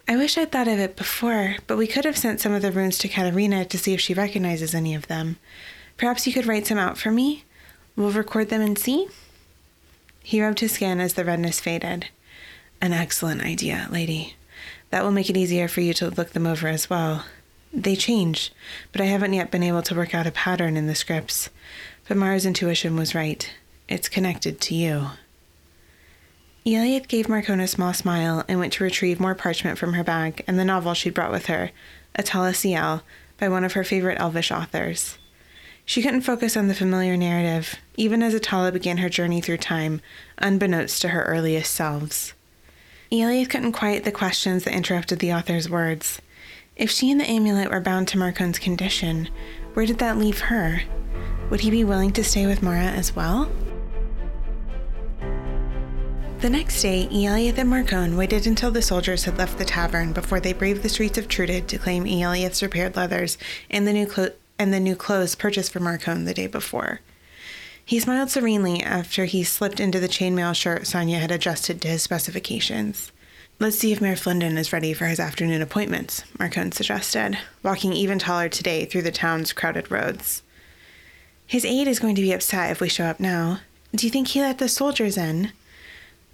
I 0.06 0.16
wish 0.16 0.38
I'd 0.38 0.52
thought 0.52 0.68
of 0.68 0.78
it 0.78 0.94
before, 0.94 1.56
but 1.66 1.76
we 1.76 1.88
could 1.88 2.04
have 2.04 2.16
sent 2.16 2.40
some 2.40 2.52
of 2.52 2.62
the 2.62 2.70
runes 2.70 2.98
to 2.98 3.08
Katerina 3.08 3.64
to 3.64 3.78
see 3.78 3.92
if 3.92 4.00
she 4.00 4.14
recognizes 4.14 4.76
any 4.76 4.94
of 4.94 5.08
them. 5.08 5.38
Perhaps 5.96 6.28
you 6.28 6.32
could 6.32 6.46
write 6.46 6.68
some 6.68 6.78
out 6.78 6.98
for 6.98 7.10
me? 7.10 7.42
We'll 7.96 8.12
record 8.12 8.48
them 8.48 8.60
and 8.60 8.78
see? 8.78 9.08
He 10.26 10.42
rubbed 10.42 10.58
his 10.58 10.72
skin 10.72 10.98
as 10.98 11.14
the 11.14 11.24
redness 11.24 11.60
faded. 11.60 12.08
An 12.80 12.92
excellent 12.92 13.44
idea, 13.44 13.86
lady. 13.92 14.34
That 14.90 15.04
will 15.04 15.12
make 15.12 15.30
it 15.30 15.36
easier 15.36 15.68
for 15.68 15.82
you 15.82 15.94
to 15.94 16.10
look 16.10 16.30
them 16.30 16.48
over 16.48 16.66
as 16.66 16.90
well. 16.90 17.26
They 17.72 17.94
change, 17.94 18.50
but 18.90 19.00
I 19.00 19.04
haven't 19.04 19.34
yet 19.34 19.52
been 19.52 19.62
able 19.62 19.82
to 19.82 19.94
work 19.94 20.16
out 20.16 20.26
a 20.26 20.32
pattern 20.32 20.76
in 20.76 20.88
the 20.88 20.96
scripts. 20.96 21.48
But 22.08 22.16
Mara's 22.16 22.44
intuition 22.44 22.96
was 22.96 23.14
right. 23.14 23.48
It's 23.88 24.08
connected 24.08 24.60
to 24.62 24.74
you. 24.74 25.10
Eliath 26.66 27.06
gave 27.06 27.28
Marcone 27.28 27.62
a 27.62 27.68
small 27.68 27.94
smile 27.94 28.44
and 28.48 28.58
went 28.58 28.72
to 28.72 28.82
retrieve 28.82 29.20
more 29.20 29.36
parchment 29.36 29.78
from 29.78 29.92
her 29.92 30.02
bag 30.02 30.42
and 30.48 30.58
the 30.58 30.64
novel 30.64 30.92
she'd 30.94 31.14
brought 31.14 31.30
with 31.30 31.46
her, 31.46 31.70
Atala 32.16 32.52
Ciel, 32.52 33.04
by 33.38 33.48
one 33.48 33.62
of 33.62 33.74
her 33.74 33.84
favorite 33.84 34.18
elvish 34.18 34.50
authors. 34.50 35.18
She 35.88 36.02
couldn't 36.02 36.22
focus 36.22 36.56
on 36.56 36.66
the 36.66 36.74
familiar 36.74 37.16
narrative, 37.16 37.76
even 37.96 38.20
as 38.20 38.34
Atala 38.34 38.72
began 38.72 38.98
her 38.98 39.08
journey 39.08 39.40
through 39.40 39.58
time, 39.58 40.02
unbeknownst 40.36 41.00
to 41.02 41.10
her 41.10 41.22
earliest 41.22 41.72
selves. 41.72 42.34
Eliath 43.12 43.48
couldn't 43.50 43.70
quiet 43.70 44.02
the 44.02 44.10
questions 44.10 44.64
that 44.64 44.74
interrupted 44.74 45.20
the 45.20 45.32
author's 45.32 45.70
words. 45.70 46.20
If 46.74 46.90
she 46.90 47.12
and 47.12 47.20
the 47.20 47.30
amulet 47.30 47.70
were 47.70 47.80
bound 47.80 48.08
to 48.08 48.18
Marcone's 48.18 48.58
condition, 48.58 49.28
where 49.74 49.86
did 49.86 49.98
that 49.98 50.18
leave 50.18 50.40
her? 50.40 50.82
Would 51.50 51.60
he 51.60 51.70
be 51.70 51.84
willing 51.84 52.12
to 52.14 52.24
stay 52.24 52.46
with 52.46 52.64
Mara 52.64 52.86
as 52.86 53.14
well? 53.14 53.48
The 56.40 56.50
next 56.50 56.82
day, 56.82 57.08
Eliath 57.12 57.58
and 57.58 57.70
Marcone 57.70 58.16
waited 58.16 58.48
until 58.48 58.72
the 58.72 58.82
soldiers 58.82 59.22
had 59.22 59.38
left 59.38 59.56
the 59.56 59.64
tavern 59.64 60.12
before 60.12 60.40
they 60.40 60.52
braved 60.52 60.82
the 60.82 60.88
streets 60.88 61.16
of 61.16 61.28
Trudid 61.28 61.68
to 61.68 61.78
claim 61.78 62.04
Eliath's 62.04 62.62
repaired 62.62 62.96
leathers 62.96 63.38
and 63.70 63.86
the 63.86 63.92
new 63.92 64.06
clothes 64.06 64.34
and 64.58 64.72
the 64.72 64.80
new 64.80 64.96
clothes 64.96 65.34
purchased 65.34 65.72
for 65.72 65.80
Marcone 65.80 66.24
the 66.24 66.34
day 66.34 66.46
before. 66.46 67.00
He 67.84 68.00
smiled 68.00 68.30
serenely 68.30 68.82
after 68.82 69.26
he 69.26 69.44
slipped 69.44 69.78
into 69.78 70.00
the 70.00 70.08
chainmail 70.08 70.54
shirt 70.56 70.86
Sonia 70.86 71.18
had 71.18 71.30
adjusted 71.30 71.80
to 71.82 71.88
his 71.88 72.02
specifications. 72.02 73.12
Let's 73.58 73.78
see 73.78 73.92
if 73.92 74.00
Mayor 74.00 74.16
Flinden 74.16 74.58
is 74.58 74.72
ready 74.72 74.92
for 74.92 75.06
his 75.06 75.20
afternoon 75.20 75.62
appointments, 75.62 76.24
Marcone 76.38 76.74
suggested, 76.74 77.38
walking 77.62 77.92
even 77.92 78.18
taller 78.18 78.48
today 78.48 78.84
through 78.84 79.02
the 79.02 79.12
town's 79.12 79.52
crowded 79.52 79.90
roads. 79.90 80.42
His 81.46 81.64
aide 81.64 81.88
is 81.88 82.00
going 82.00 82.16
to 82.16 82.22
be 82.22 82.32
upset 82.32 82.72
if 82.72 82.80
we 82.80 82.88
show 82.88 83.04
up 83.04 83.20
now. 83.20 83.60
Do 83.94 84.04
you 84.04 84.10
think 84.10 84.28
he 84.28 84.40
let 84.40 84.58
the 84.58 84.68
soldiers 84.68 85.16
in? 85.16 85.52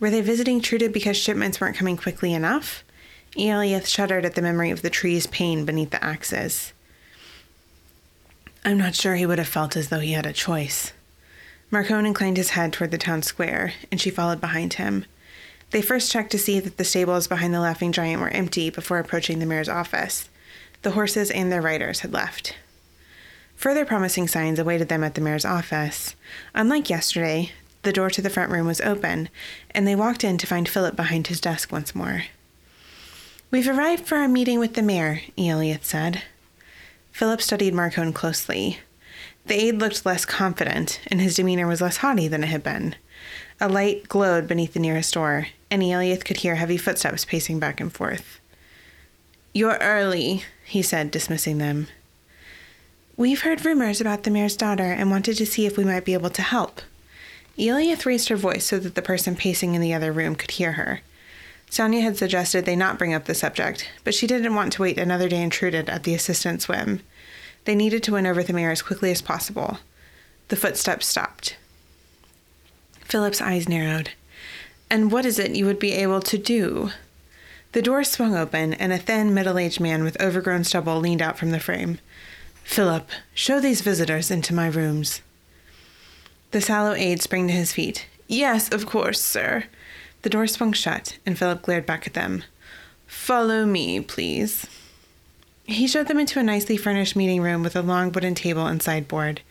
Were 0.01 0.11
they 0.11 0.21
visiting 0.21 0.61
Trudid 0.61 0.93
because 0.93 1.17
shipments 1.17 1.61
weren't 1.61 1.77
coming 1.77 1.97
quickly 1.97 2.33
enough? 2.33 2.83
Eliath 3.37 3.87
shuddered 3.87 4.25
at 4.25 4.35
the 4.35 4.43
memory 4.43 4.71
of 4.71 4.83
the 4.83 4.91
tree's 4.91 5.27
pain 5.29 5.65
beneath 5.65 5.91
the 5.91 6.03
axes. 6.03 6.73
I'm 8.65 8.79
not 8.79 8.95
sure 8.95 9.17
he 9.17 9.27
would 9.27 9.39
have 9.39 9.49
felt 9.49 9.77
as 9.77 9.89
though 9.89 9.99
he 9.99 10.13
had 10.13 10.27
a 10.27 10.33
choice. 10.33 10.93
Marcone 11.73 12.07
inclined 12.07 12.37
his 12.37 12.51
head 12.51 12.73
toward 12.73 12.91
the 12.91 12.99
town 12.99 13.23
square, 13.23 13.73
and 13.91 14.01
she 14.01 14.11
followed 14.11 14.41
behind 14.41 14.75
him. 14.75 15.05
They 15.71 15.83
first 15.83 16.13
checked 16.13 16.31
to 16.33 16.39
see 16.39 16.61
that 16.61 16.77
the 16.77 16.85
stables 16.85 17.27
behind 17.27 17.55
the 17.55 17.61
Laughing 17.61 17.93
Giant 17.93 18.21
were 18.21 18.29
empty 18.29 18.71
before 18.71 18.99
approaching 18.99 19.39
the 19.39 19.47
mayor's 19.47 19.69
office. 19.69 20.29
The 20.83 20.93
horses 20.93 21.31
and 21.31 21.51
their 21.51 21.63
riders 21.63 22.01
had 22.01 22.13
left. 22.13 22.55
Further 23.57 23.85
promising 23.85 24.29
signs 24.29 24.59
awaited 24.59 24.89
them 24.89 25.03
at 25.03 25.15
the 25.15 25.21
mayor's 25.21 25.45
office. 25.45 26.15
Unlike 26.55 26.91
yesterday, 26.91 27.53
the 27.83 27.93
door 27.93 28.11
to 28.11 28.23
the 28.23 28.31
front 28.31 28.53
room 28.53 28.67
was 28.67 28.81
open, 28.81 29.29
and 29.71 29.89
they 29.89 29.97
walked 29.97 30.25
in 30.25 30.39
to 30.39 30.47
find 30.47 30.69
Philip 30.69 30.95
behind 30.95 31.29
his 31.29 31.41
desk 31.41 31.73
once 31.73 31.95
more. 31.95 32.25
We've 33.51 33.69
arrived 33.69 34.07
for 34.07 34.19
our 34.19 34.29
meeting 34.29 34.59
with 34.61 34.75
the 34.75 34.83
mayor, 34.83 35.21
Eliath 35.37 35.85
said. 35.85 36.23
Philip 37.13 37.43
studied 37.43 37.75
Marcone 37.75 38.15
closely. 38.15 38.81
The 39.47 39.55
aide 39.55 39.79
looked 39.79 40.07
less 40.07 40.25
confident, 40.25 41.01
and 41.09 41.21
his 41.21 41.37
demeanor 41.37 41.67
was 41.67 41.81
less 41.81 41.99
haughty 41.99 42.27
than 42.27 42.43
it 42.43 42.49
had 42.49 42.63
been. 42.63 42.97
A 43.61 43.69
light 43.69 44.09
glowed 44.09 44.49
beneath 44.49 44.73
the 44.73 44.81
nearest 44.81 45.15
door, 45.15 45.49
and 45.71 45.83
Eliath 45.83 46.25
could 46.25 46.39
hear 46.39 46.57
heavy 46.57 46.77
footsteps 46.77 47.25
pacing 47.25 47.59
back 47.59 47.81
and 47.81 47.93
forth. 47.93 48.41
You're 49.53 49.77
early, 49.77 50.45
he 50.65 50.81
said, 50.81 51.11
dismissing 51.11 51.59
them. 51.59 51.89
We've 53.17 53.43
heard 53.43 53.65
rumors 53.65 54.01
about 54.01 54.23
the 54.23 54.31
mayor's 54.31 54.57
daughter 54.57 54.91
and 54.91 55.11
wanted 55.11 55.37
to 55.37 55.47
see 55.47 55.67
if 55.67 55.77
we 55.77 55.85
might 55.85 56.07
be 56.07 56.15
able 56.15 56.31
to 56.31 56.43
help. 56.43 56.81
Eliath 57.59 58.07
raised 58.07 58.31
her 58.31 58.37
voice 58.37 58.65
so 58.65 58.79
that 58.79 58.95
the 58.95 59.03
person 59.03 59.37
pacing 59.37 59.75
in 59.75 59.83
the 59.83 59.93
other 59.93 60.13
room 60.13 60.35
could 60.35 60.53
hear 60.53 60.73
her. 60.73 61.03
Sonia 61.73 62.03
had 62.03 62.19
suggested 62.19 62.67
they 62.67 62.77
not 62.77 62.99
bring 62.99 63.15
up 63.15 63.25
the 63.25 63.35
subject, 63.35 63.89
but 64.05 64.13
she 64.13 64.27
didn't 64.27 64.55
want 64.55 64.75
to 64.75 64.83
wait 64.83 64.99
another 64.99 65.27
day 65.27 65.41
in 65.41 65.49
Trudid 65.49 65.89
at 65.89 66.03
the 66.03 66.13
assistant's 66.13 66.69
whim. 66.69 67.01
They 67.65 67.75
needed 67.75 68.03
to 68.03 68.13
win 68.13 68.27
over 68.27 68.43
the 68.43 68.53
mayor 68.53 68.71
as 68.71 68.83
quickly 68.83 69.11
as 69.11 69.23
possible. 69.23 69.79
The 70.49 70.57
footsteps 70.57 71.07
stopped. 71.07 71.57
Philip's 73.01 73.41
eyes 73.41 73.71
narrowed. 73.71 74.11
And 74.91 75.11
what 75.11 75.25
is 75.25 75.39
it 75.39 75.57
you 75.57 75.65
would 75.65 75.79
be 75.79 75.93
able 75.93 76.21
to 76.21 76.37
do? 76.37 76.91
The 77.73 77.81
door 77.81 78.05
swung 78.05 78.37
open, 78.37 78.75
and 78.75 78.93
a 78.93 78.99
thin, 78.99 79.33
middle 79.33 79.57
aged 79.57 79.81
man 79.81 80.05
with 80.05 80.21
overgrown 80.21 80.65
stubble 80.65 81.01
leaned 81.01 81.23
out 81.23 81.39
from 81.39 81.53
the 81.53 81.59
frame. 81.59 82.01
Philip, 82.65 83.09
show 83.33 83.61
these 83.61 83.81
visitors 83.81 84.31
into 84.31 84.53
my 84.53 84.67
rooms. 84.67 85.23
The 86.51 86.61
sallow 86.61 86.93
aide 86.93 87.23
sprang 87.23 87.47
to 87.47 87.55
his 87.55 87.73
feet. 87.73 88.09
Yes, 88.29 88.71
of 88.71 88.85
course, 88.85 89.23
sir. 89.23 89.65
The 90.23 90.31
door 90.31 90.47
swung 90.47 90.73
shut, 90.73 91.19
and 91.27 91.39
Philip 91.39 91.63
glared 91.63 91.85
back 91.85 92.07
at 92.07 92.15
them. 92.15 92.45
Follow 93.07 93.67
me, 93.67 94.01
please. 94.01 94.67
He 95.65 95.87
showed 95.87 96.09
them 96.09 96.19
into 96.19 96.39
a 96.39 96.43
nicely 96.43 96.77
furnished 96.77 97.15
meeting 97.15 97.41
room 97.41 97.63
with 97.63 97.77
a 97.77 97.83
long 97.83 98.11
wooden 98.11 98.35
table 98.35 98.67
and 98.67 98.83
sideboard. 98.83 99.43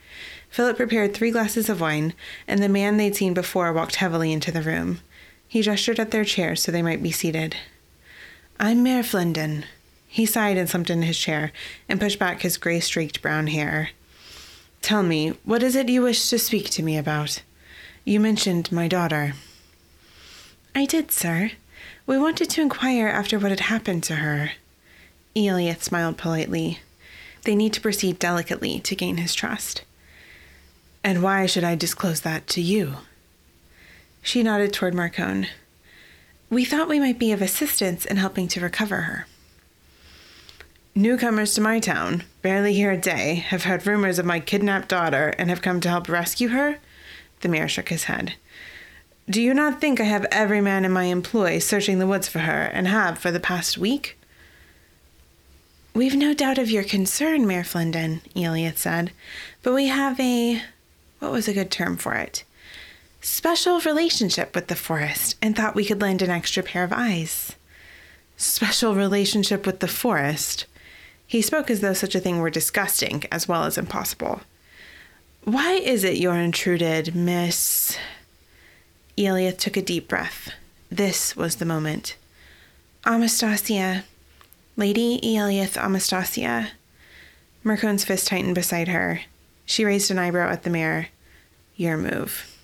Philip 0.50 0.78
prepared 0.78 1.14
three 1.14 1.32
glasses 1.32 1.70
of 1.70 1.80
wine, 1.80 2.14
and 2.48 2.62
the 2.62 2.70
man 2.70 2.98
they'd 2.98 3.16
seen 3.16 3.34
before 3.34 3.72
walked 3.72 3.96
heavily 3.96 4.34
into 4.34 4.52
the 4.52 4.62
room. 4.62 5.00
He 5.48 5.62
gestured 5.62 6.00
at 6.00 6.12
their 6.12 6.26
chairs 6.26 6.64
so 6.64 6.72
they 6.72 6.82
might 6.82 7.04
be 7.04 7.12
seated. 7.12 7.56
I'm 8.60 8.84
Mayor 8.84 9.04
Flinden. 9.04 9.66
He 10.08 10.26
sighed 10.26 10.58
and 10.58 10.70
slumped 10.70 10.90
into 10.90 11.08
his 11.08 11.18
chair 11.18 11.52
and 11.88 12.00
pushed 12.00 12.20
back 12.20 12.42
his 12.42 12.58
gray 12.58 12.80
streaked 12.80 13.22
brown 13.22 13.48
hair. 13.48 13.92
Tell 14.82 15.04
me, 15.04 15.30
what 15.46 15.64
is 15.64 15.76
it 15.76 15.90
you 15.90 16.02
wish 16.02 16.30
to 16.30 16.40
speak 16.40 16.70
to 16.72 16.84
me 16.84 16.98
about? 16.98 17.44
You 18.04 18.20
mentioned 18.20 18.72
my 18.72 18.88
daughter. 18.88 19.34
I 20.74 20.86
did, 20.86 21.12
sir. 21.12 21.52
We 22.06 22.18
wanted 22.18 22.50
to 22.52 22.62
inquire 22.62 23.08
after 23.08 23.38
what 23.38 23.52
had 23.52 23.62
happened 23.62 24.04
to 24.04 24.16
her. 24.16 24.52
Eliath 25.36 25.84
smiled 25.84 26.18
politely. 26.18 26.80
They 27.44 27.56
need 27.56 27.74
to 27.74 27.82
proceed 27.82 28.20
delicately 28.20 28.80
to 28.82 28.96
gain 28.96 29.18
his 29.18 29.34
trust. 29.34 29.84
And 31.04 31.24
why 31.24 31.46
should 31.46 31.64
I 31.64 31.76
disclose 31.76 32.22
that 32.22 32.48
to 32.48 32.62
you? 32.62 32.98
She 34.22 34.44
nodded 34.44 34.72
toward 34.72 34.94
Marcone. 34.94 35.48
We 36.50 36.66
thought 36.66 36.90
we 36.90 37.00
might 37.00 37.18
be 37.18 37.32
of 37.32 37.42
assistance 37.42 38.06
in 38.06 38.18
helping 38.18 38.48
to 38.50 38.60
recover 38.60 39.02
her. 39.02 39.26
Newcomers 40.94 41.54
to 41.54 41.62
my 41.62 41.80
town, 41.80 42.24
barely 42.42 42.74
here 42.74 42.92
a 42.92 42.98
day, 42.98 43.36
have 43.36 43.64
heard 43.64 43.88
rumors 43.88 44.20
of 44.20 44.26
my 44.26 44.40
kidnapped 44.40 44.90
daughter 44.90 45.34
and 45.38 45.50
have 45.50 45.62
come 45.62 45.80
to 45.82 45.90
help 45.90 46.10
rescue 46.10 46.50
her? 46.50 46.80
The 47.40 47.48
mayor 47.48 47.70
shook 47.70 47.90
his 47.90 48.04
head. 48.04 48.36
Do 49.30 49.42
you 49.42 49.54
not 49.54 49.80
think 49.80 50.00
I 50.00 50.06
have 50.06 50.26
every 50.32 50.62
man 50.62 50.84
in 50.84 50.92
my 50.92 51.06
employ 51.06 51.60
searching 51.60 52.00
the 52.00 52.08
woods 52.08 52.28
for 52.28 52.40
her, 52.40 52.64
and 52.64 52.88
have 52.88 53.20
for 53.20 53.32
the 53.32 53.40
past 53.40 53.78
week? 53.78 54.18
We've 55.94 56.16
no 56.16 56.34
doubt 56.34 56.58
of 56.58 56.72
your 56.72 56.84
concern, 56.84 57.46
Mayor 57.46 57.64
Flinden, 57.64 58.22
Eliath 58.34 58.78
said, 58.78 59.12
but 59.62 59.74
we 59.74 59.88
have 59.88 60.20
a. 60.20 60.62
what 61.20 61.32
was 61.32 61.48
a 61.48 61.54
good 61.54 61.70
term 61.70 61.98
for 61.98 62.16
it? 62.16 62.44
Special 63.20 63.80
relationship 63.82 64.56
with 64.56 64.68
the 64.68 64.76
forest, 64.76 65.38
and 65.42 65.56
thought 65.56 65.76
we 65.76 65.86
could 65.86 66.02
lend 66.02 66.22
an 66.22 66.30
extra 66.30 66.64
pair 66.64 66.84
of 66.84 66.92
eyes. 66.92 67.56
Special 68.38 68.96
relationship 68.96 69.66
with 69.66 69.80
the 69.80 69.88
forest? 69.88 70.66
He 71.28 71.42
spoke 71.42 71.70
as 71.70 71.82
though 71.82 71.94
such 71.94 72.16
a 72.16 72.20
thing 72.20 72.40
were 72.40 72.50
disgusting 72.50 73.24
as 73.32 73.48
well 73.48 73.66
as 73.66 73.78
impossible. 73.78 74.42
Why 75.44 75.74
is 75.74 76.04
it 76.04 76.18
you're 76.18 76.36
in 76.36 76.52
Trudid, 76.52 77.14
Miss? 77.14 77.98
Eliath 79.24 79.58
took 79.58 79.78
a 79.78 79.82
deep 79.82 80.08
breath. 80.08 80.52
This 80.90 81.36
was 81.36 81.56
the 81.56 81.66
moment. 81.66 82.16
Amastasia. 83.06 84.04
Lady 84.76 85.20
Eliath 85.24 85.78
Amastasia. 85.78 86.72
Marcone's 87.64 88.04
fist 88.04 88.28
tightened 88.28 88.56
beside 88.56 88.88
her. 88.88 89.22
She 89.66 89.86
raised 89.86 90.12
an 90.12 90.20
eyebrow 90.20 90.52
at 90.52 90.64
the 90.64 90.70
mayor. 90.70 91.08
Your 91.76 91.98
move. 91.98 92.58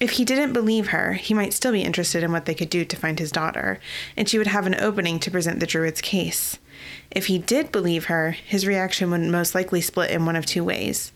If 0.00 0.12
he 0.12 0.24
didn't 0.24 0.52
believe 0.52 0.88
her, 0.88 1.12
he 1.12 1.34
might 1.34 1.52
still 1.52 1.72
be 1.72 1.82
interested 1.82 2.22
in 2.22 2.32
what 2.32 2.46
they 2.46 2.54
could 2.54 2.70
do 2.70 2.84
to 2.84 2.96
find 2.96 3.18
his 3.18 3.30
daughter, 3.30 3.78
and 4.16 4.28
she 4.28 4.38
would 4.38 4.48
have 4.48 4.66
an 4.66 4.74
opening 4.80 5.20
to 5.20 5.30
present 5.30 5.60
the 5.60 5.66
Druid's 5.66 6.00
case. 6.00 6.58
If 7.10 7.26
he 7.26 7.38
did 7.38 7.70
believe 7.70 8.06
her, 8.06 8.32
his 8.32 8.66
reaction 8.66 9.10
would 9.10 9.20
most 9.20 9.54
likely 9.54 9.80
split 9.80 10.10
in 10.10 10.26
one 10.26 10.34
of 10.34 10.44
two 10.44 10.64
ways. 10.64 11.12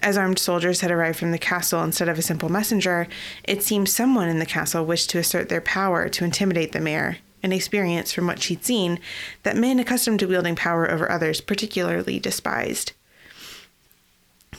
As 0.00 0.16
armed 0.16 0.38
soldiers 0.38 0.80
had 0.80 0.90
arrived 0.90 1.18
from 1.18 1.32
the 1.32 1.38
castle 1.38 1.82
instead 1.82 2.08
of 2.08 2.18
a 2.18 2.22
simple 2.22 2.48
messenger, 2.48 3.08
it 3.44 3.62
seemed 3.62 3.88
someone 3.88 4.28
in 4.28 4.38
the 4.38 4.46
castle 4.46 4.84
wished 4.84 5.10
to 5.10 5.18
assert 5.18 5.48
their 5.48 5.60
power 5.60 6.08
to 6.08 6.24
intimidate 6.24 6.72
the 6.72 6.80
mayor, 6.80 7.18
an 7.42 7.52
experience 7.52 8.12
from 8.12 8.26
what 8.26 8.40
she'd 8.40 8.64
seen 8.64 9.00
that 9.42 9.56
men 9.56 9.78
accustomed 9.78 10.20
to 10.20 10.26
wielding 10.26 10.56
power 10.56 10.90
over 10.90 11.10
others 11.10 11.40
particularly 11.40 12.18
despised. 12.18 12.92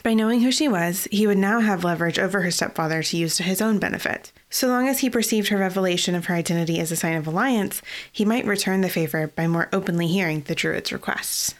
By 0.02 0.14
knowing 0.14 0.40
who 0.40 0.52
she 0.52 0.68
was, 0.68 1.08
he 1.10 1.26
would 1.26 1.36
now 1.36 1.60
have 1.60 1.84
leverage 1.84 2.18
over 2.18 2.40
her 2.42 2.50
stepfather 2.50 3.02
to 3.02 3.16
use 3.16 3.36
to 3.36 3.42
his 3.42 3.60
own 3.60 3.78
benefit. 3.78 4.32
So 4.48 4.68
long 4.68 4.88
as 4.88 5.00
he 5.00 5.10
perceived 5.10 5.48
her 5.48 5.58
revelation 5.58 6.14
of 6.14 6.26
her 6.26 6.34
identity 6.34 6.80
as 6.80 6.90
a 6.90 6.96
sign 6.96 7.16
of 7.16 7.26
alliance, 7.26 7.82
he 8.10 8.24
might 8.24 8.46
return 8.46 8.80
the 8.80 8.88
favor 8.88 9.26
by 9.26 9.46
more 9.46 9.68
openly 9.72 10.06
hearing 10.06 10.42
the 10.42 10.54
Druid's 10.54 10.92
requests. 10.92 11.54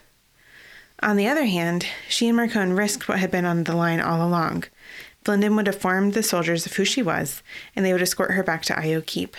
On 1.03 1.17
the 1.17 1.29
other 1.29 1.45
hand, 1.45 1.87
she 2.09 2.29
and 2.29 2.39
Marcone 2.39 2.77
risked 2.77 3.09
what 3.09 3.19
had 3.19 3.31
been 3.31 3.47
on 3.47 3.65
the 3.65 3.75
line 3.75 4.01
all 4.01 4.27
along. 4.27 4.65
Flinden 5.25 5.57
would 5.57 5.69
inform 5.69 6.11
the 6.11 6.23
soldiers 6.23 6.67
of 6.67 6.75
who 6.75 6.85
she 6.85 7.03
was, 7.03 7.43
and 7.75 7.85
they 7.85 7.93
would 7.93 8.03
escort 8.03 8.33
her 8.33 8.43
back 8.43 8.63
to 8.65 8.79
Io 8.79 9.01
Keep. 9.01 9.37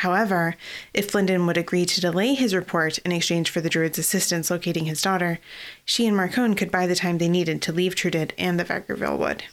However, 0.00 0.56
if 0.92 1.10
Flinden 1.10 1.46
would 1.46 1.56
agree 1.56 1.86
to 1.86 2.00
delay 2.00 2.34
his 2.34 2.54
report 2.54 2.98
in 2.98 3.12
exchange 3.12 3.48
for 3.48 3.62
the 3.62 3.70
Druid's 3.70 3.98
assistance 3.98 4.50
locating 4.50 4.84
his 4.84 5.00
daughter, 5.00 5.38
she 5.86 6.06
and 6.06 6.16
Marcone 6.16 6.56
could 6.56 6.70
buy 6.70 6.86
the 6.86 6.94
time 6.94 7.16
they 7.16 7.30
needed 7.30 7.62
to 7.62 7.72
leave 7.72 7.94
Trudid 7.94 8.32
and 8.36 8.60
the 8.60 8.64
Vagervale 8.64 9.18
Wood. 9.18 9.44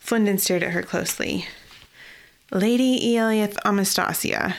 Flinden 0.00 0.38
stared 0.38 0.62
at 0.62 0.70
her 0.70 0.82
closely. 0.82 1.46
Lady 2.52 3.16
Eliath 3.16 3.56
Amastasia. 3.64 4.56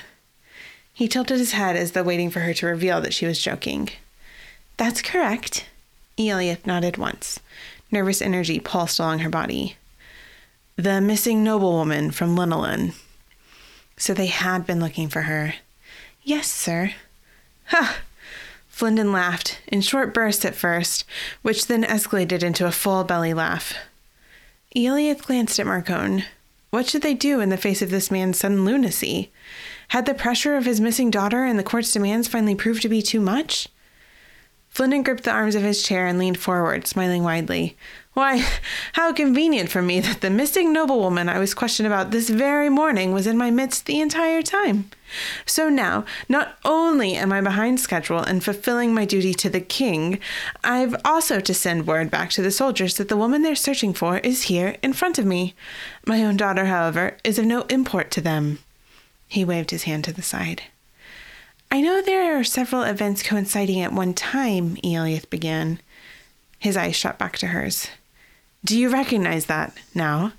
He 0.93 1.07
tilted 1.07 1.37
his 1.37 1.53
head 1.53 1.75
as 1.75 1.93
though 1.93 2.03
waiting 2.03 2.29
for 2.29 2.41
her 2.41 2.53
to 2.55 2.67
reveal 2.67 2.99
that 3.01 3.13
she 3.13 3.25
was 3.25 3.41
joking. 3.41 3.89
That's 4.77 5.01
correct. 5.01 5.65
Eliath 6.17 6.65
nodded 6.65 6.97
once. 6.97 7.39
Nervous 7.91 8.21
energy 8.21 8.59
pulsed 8.59 8.99
along 8.99 9.19
her 9.19 9.29
body. 9.29 9.77
The 10.75 10.99
missing 10.99 11.43
noblewoman 11.43 12.11
from 12.11 12.35
Linolin. 12.35 12.95
So 13.97 14.13
they 14.13 14.27
had 14.27 14.65
been 14.65 14.79
looking 14.79 15.09
for 15.09 15.21
her. 15.23 15.55
Yes, 16.23 16.47
sir. 16.49 16.91
Ha! 17.67 17.99
Flinden 18.71 19.13
laughed, 19.13 19.59
in 19.67 19.81
short 19.81 20.13
bursts 20.13 20.43
at 20.45 20.55
first, 20.55 21.05
which 21.43 21.67
then 21.67 21.83
escalated 21.83 22.41
into 22.41 22.65
a 22.65 22.71
full 22.71 23.03
belly 23.03 23.33
laugh. 23.33 23.75
Eliath 24.75 25.21
glanced 25.21 25.59
at 25.59 25.67
Marcone. 25.67 26.23
What 26.71 26.87
should 26.87 27.03
they 27.03 27.13
do 27.13 27.39
in 27.39 27.49
the 27.49 27.57
face 27.57 27.83
of 27.83 27.91
this 27.91 28.09
man's 28.09 28.39
sudden 28.39 28.65
lunacy? 28.65 29.31
Had 29.89 30.07
the 30.07 30.15
pressure 30.15 30.55
of 30.55 30.65
his 30.65 30.81
missing 30.81 31.11
daughter 31.11 31.43
and 31.43 31.59
the 31.59 31.63
court's 31.63 31.91
demands 31.91 32.27
finally 32.27 32.55
proved 32.55 32.81
to 32.81 32.89
be 32.89 33.03
too 33.03 33.19
much? 33.19 33.67
Flinden 34.73 35.03
gripped 35.03 35.23
the 35.23 35.31
arms 35.31 35.53
of 35.53 35.61
his 35.61 35.83
chair 35.83 36.07
and 36.07 36.17
leaned 36.17 36.39
forward, 36.39 36.87
smiling 36.87 37.23
widely. 37.23 37.77
Why, 38.13 38.45
how 38.93 39.13
convenient 39.13 39.69
for 39.69 39.81
me 39.81 39.99
that 39.99 40.21
the 40.21 40.29
missing 40.29 40.73
noblewoman 40.73 41.29
I 41.29 41.37
was 41.37 41.53
questioned 41.53 41.85
about 41.85 42.09
this 42.09 42.29
very 42.29 42.69
morning 42.69 43.11
was 43.11 43.27
in 43.27 43.37
my 43.37 43.51
midst 43.51 43.85
the 43.85 44.01
entire 44.01 44.41
time. 44.41 44.89
So 45.45 45.69
now, 45.69 46.05
not 46.27 46.57
only 46.65 47.13
am 47.13 47.31
I 47.31 47.41
behind 47.41 47.79
schedule 47.79 48.23
in 48.23 48.39
fulfilling 48.39 48.95
my 48.95 49.05
duty 49.05 49.35
to 49.35 49.49
the 49.49 49.61
king, 49.61 50.19
I've 50.63 50.95
also 51.05 51.39
to 51.39 51.53
send 51.53 51.85
word 51.85 52.09
back 52.09 52.31
to 52.31 52.41
the 52.41 52.51
soldiers 52.51 52.97
that 52.97 53.09
the 53.09 53.17
woman 53.17 53.43
they're 53.43 53.55
searching 53.55 53.93
for 53.93 54.17
is 54.19 54.43
here 54.43 54.75
in 54.81 54.93
front 54.93 55.19
of 55.19 55.25
me. 55.25 55.53
My 56.05 56.23
own 56.23 56.35
daughter, 56.35 56.65
however, 56.65 57.17
is 57.23 57.37
of 57.37 57.45
no 57.45 57.61
import 57.63 58.09
to 58.11 58.21
them. 58.21 58.59
He 59.27 59.45
waved 59.45 59.69
his 59.69 59.83
hand 59.83 60.03
to 60.05 60.13
the 60.13 60.23
side. 60.23 60.63
I 61.73 61.81
know 61.81 62.03
there 62.03 62.39
are 62.39 62.43
several 62.43 62.83
events 62.83 63.23
coinciding 63.23 63.81
at 63.81 63.91
one 63.91 64.13
time, 64.13 64.75
Eliath 64.83 65.27
began. 65.31 65.79
His 66.59 66.77
eyes 66.77 66.95
shot 66.95 67.17
back 67.17 67.35
to 67.37 67.47
hers. 67.47 67.87
Do 68.63 68.77
you 68.77 68.89
recognize 68.89 69.47
that 69.47 69.75
now? 69.95 70.33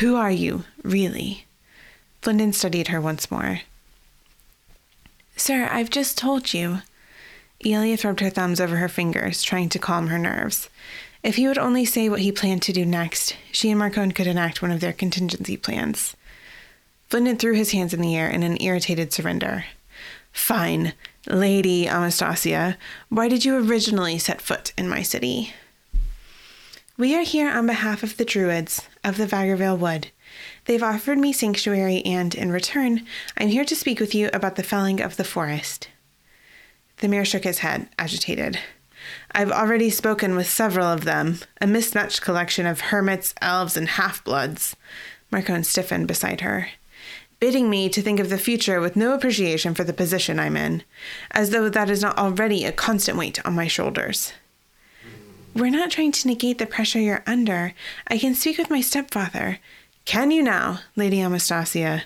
Who 0.00 0.16
are 0.16 0.32
you, 0.32 0.64
really? 0.82 1.44
Flinden 2.20 2.52
studied 2.52 2.88
her 2.88 3.00
once 3.00 3.30
more. 3.30 3.60
Sir, 5.36 5.68
I've 5.70 5.88
just 5.88 6.18
told 6.18 6.52
you. 6.52 6.78
Eliath 7.64 8.04
rubbed 8.04 8.18
her 8.18 8.30
thumbs 8.30 8.60
over 8.60 8.78
her 8.78 8.88
fingers, 8.88 9.44
trying 9.44 9.68
to 9.68 9.78
calm 9.78 10.08
her 10.08 10.18
nerves. 10.18 10.68
If 11.22 11.36
he 11.36 11.46
would 11.46 11.58
only 11.58 11.84
say 11.84 12.08
what 12.08 12.22
he 12.22 12.32
planned 12.32 12.62
to 12.62 12.72
do 12.72 12.84
next, 12.84 13.36
she 13.52 13.70
and 13.70 13.80
Marcone 13.80 14.16
could 14.16 14.26
enact 14.26 14.62
one 14.62 14.72
of 14.72 14.80
their 14.80 14.92
contingency 14.92 15.56
plans. 15.56 16.16
Flinden 17.08 17.38
threw 17.38 17.54
his 17.54 17.70
hands 17.70 17.94
in 17.94 18.00
the 18.00 18.16
air 18.16 18.28
in 18.28 18.42
an 18.42 18.60
irritated 18.60 19.12
surrender. 19.12 19.66
Fine, 20.32 20.94
Lady 21.26 21.86
Amastasia, 21.86 22.76
why 23.08 23.28
did 23.28 23.44
you 23.44 23.56
originally 23.56 24.18
set 24.18 24.40
foot 24.40 24.72
in 24.76 24.88
my 24.88 25.02
city? 25.02 25.54
We 26.98 27.14
are 27.16 27.22
here 27.22 27.50
on 27.50 27.66
behalf 27.66 28.02
of 28.02 28.16
the 28.16 28.24
Druids 28.24 28.88
of 29.04 29.16
the 29.16 29.26
Vagervale 29.26 29.78
Wood. 29.78 30.08
They've 30.64 30.82
offered 30.82 31.18
me 31.18 31.32
sanctuary, 31.32 32.02
and 32.04 32.34
in 32.34 32.52
return, 32.52 33.06
I'm 33.36 33.48
here 33.48 33.64
to 33.64 33.76
speak 33.76 34.00
with 34.00 34.14
you 34.14 34.30
about 34.32 34.56
the 34.56 34.62
felling 34.62 35.00
of 35.00 35.16
the 35.16 35.24
forest. 35.24 35.88
The 36.98 37.08
mayor 37.08 37.24
shook 37.24 37.44
his 37.44 37.58
head, 37.58 37.88
agitated. 37.98 38.58
I've 39.32 39.50
already 39.50 39.90
spoken 39.90 40.36
with 40.36 40.48
several 40.48 40.86
of 40.86 41.04
them, 41.04 41.38
a 41.60 41.66
mismatched 41.66 42.22
collection 42.22 42.66
of 42.66 42.80
hermits, 42.80 43.34
elves, 43.40 43.76
and 43.76 43.88
half 43.88 44.22
bloods. 44.22 44.76
Marcone 45.32 45.64
stiffened 45.64 46.08
beside 46.08 46.42
her, 46.42 46.68
bidding 47.42 47.68
me 47.68 47.88
to 47.88 48.00
think 48.00 48.20
of 48.20 48.30
the 48.30 48.38
future 48.38 48.80
with 48.80 48.94
no 48.94 49.14
appreciation 49.14 49.74
for 49.74 49.82
the 49.82 49.92
position 49.92 50.38
I'm 50.38 50.56
in, 50.56 50.84
as 51.32 51.50
though 51.50 51.68
that 51.68 51.90
is 51.90 52.00
not 52.00 52.16
already 52.16 52.64
a 52.64 52.70
constant 52.70 53.18
weight 53.18 53.44
on 53.44 53.52
my 53.52 53.66
shoulders. 53.66 54.32
We're 55.52 55.68
not 55.68 55.90
trying 55.90 56.12
to 56.12 56.28
negate 56.28 56.58
the 56.58 56.66
pressure 56.66 57.00
you're 57.00 57.24
under. 57.26 57.74
I 58.06 58.16
can 58.18 58.36
speak 58.36 58.58
with 58.58 58.70
my 58.70 58.80
stepfather. 58.80 59.58
Can 60.04 60.30
you 60.30 60.40
now, 60.40 60.82
Lady 60.94 61.20
Amastasia? 61.20 62.04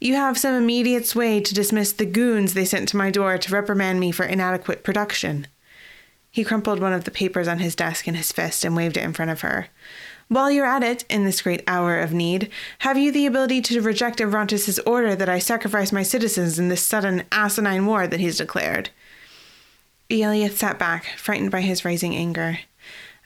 You 0.00 0.14
have 0.14 0.38
some 0.38 0.54
immediate 0.54 1.04
sway 1.04 1.40
to 1.40 1.52
dismiss 1.52 1.90
the 1.90 2.06
goons 2.06 2.54
they 2.54 2.64
sent 2.64 2.88
to 2.90 2.96
my 2.96 3.10
door 3.10 3.38
to 3.38 3.52
reprimand 3.52 3.98
me 3.98 4.12
for 4.12 4.24
inadequate 4.24 4.84
production. 4.84 5.48
He 6.30 6.44
crumpled 6.44 6.78
one 6.78 6.92
of 6.92 7.02
the 7.02 7.10
papers 7.10 7.48
on 7.48 7.58
his 7.58 7.74
desk 7.74 8.06
in 8.06 8.14
his 8.14 8.30
fist 8.30 8.64
and 8.64 8.76
waved 8.76 8.96
it 8.96 9.02
in 9.02 9.14
front 9.14 9.32
of 9.32 9.40
her. 9.40 9.66
While 10.28 10.50
you're 10.50 10.66
at 10.66 10.82
it, 10.82 11.04
in 11.08 11.24
this 11.24 11.42
great 11.42 11.62
hour 11.68 12.00
of 12.00 12.12
need, 12.12 12.50
have 12.80 12.98
you 12.98 13.12
the 13.12 13.26
ability 13.26 13.60
to 13.62 13.80
reject 13.80 14.18
Avrantes' 14.18 14.80
order 14.84 15.14
that 15.14 15.28
I 15.28 15.38
sacrifice 15.38 15.92
my 15.92 16.02
citizens 16.02 16.58
in 16.58 16.68
this 16.68 16.82
sudden 16.82 17.22
asinine 17.30 17.86
war 17.86 18.08
that 18.08 18.18
he's 18.18 18.38
declared? 18.38 18.90
Eliath 20.10 20.56
sat 20.56 20.78
back, 20.78 21.06
frightened 21.16 21.52
by 21.52 21.60
his 21.60 21.84
rising 21.84 22.16
anger. 22.16 22.58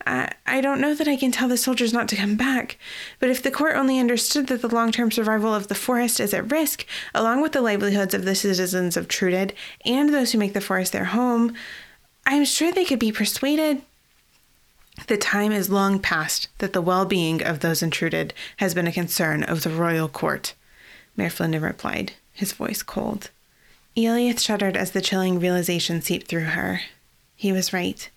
I, 0.06 0.32
I 0.46 0.60
don't 0.60 0.80
know 0.80 0.94
that 0.94 1.08
I 1.08 1.16
can 1.16 1.32
tell 1.32 1.48
the 1.48 1.56
soldiers 1.56 1.92
not 1.92 2.08
to 2.08 2.16
come 2.16 2.36
back, 2.36 2.78
but 3.18 3.30
if 3.30 3.42
the 3.42 3.50
court 3.50 3.76
only 3.76 3.98
understood 3.98 4.46
that 4.48 4.60
the 4.60 4.68
long 4.68 4.92
term 4.92 5.10
survival 5.10 5.54
of 5.54 5.68
the 5.68 5.74
forest 5.74 6.20
is 6.20 6.34
at 6.34 6.50
risk, 6.50 6.84
along 7.14 7.40
with 7.40 7.52
the 7.52 7.62
livelihoods 7.62 8.12
of 8.12 8.24
the 8.26 8.34
citizens 8.34 8.96
of 8.96 9.08
Trudid 9.08 9.52
and 9.86 10.12
those 10.12 10.32
who 10.32 10.38
make 10.38 10.52
the 10.52 10.60
forest 10.60 10.92
their 10.92 11.06
home, 11.06 11.54
I'm 12.26 12.44
sure 12.44 12.72
they 12.72 12.84
could 12.84 12.98
be 12.98 13.12
persuaded. 13.12 13.82
The 15.06 15.16
time 15.16 15.52
is 15.52 15.70
long 15.70 15.98
past 15.98 16.48
that 16.58 16.72
the 16.72 16.82
well 16.82 17.04
being 17.04 17.42
of 17.42 17.60
those 17.60 17.82
in 17.82 17.90
Trudid 17.90 18.32
has 18.58 18.74
been 18.74 18.86
a 18.86 18.92
concern 18.92 19.42
of 19.42 19.62
the 19.62 19.70
royal 19.70 20.08
court, 20.08 20.54
Mayor 21.16 21.30
Flinden 21.30 21.62
replied, 21.62 22.12
his 22.32 22.52
voice 22.52 22.82
cold. 22.82 23.30
Eliath 23.96 24.40
shuddered 24.40 24.76
as 24.76 24.92
the 24.92 25.00
chilling 25.00 25.40
realization 25.40 26.00
seeped 26.00 26.28
through 26.28 26.44
her. 26.44 26.82
He 27.36 27.52
was 27.52 27.72
right. 27.72 28.08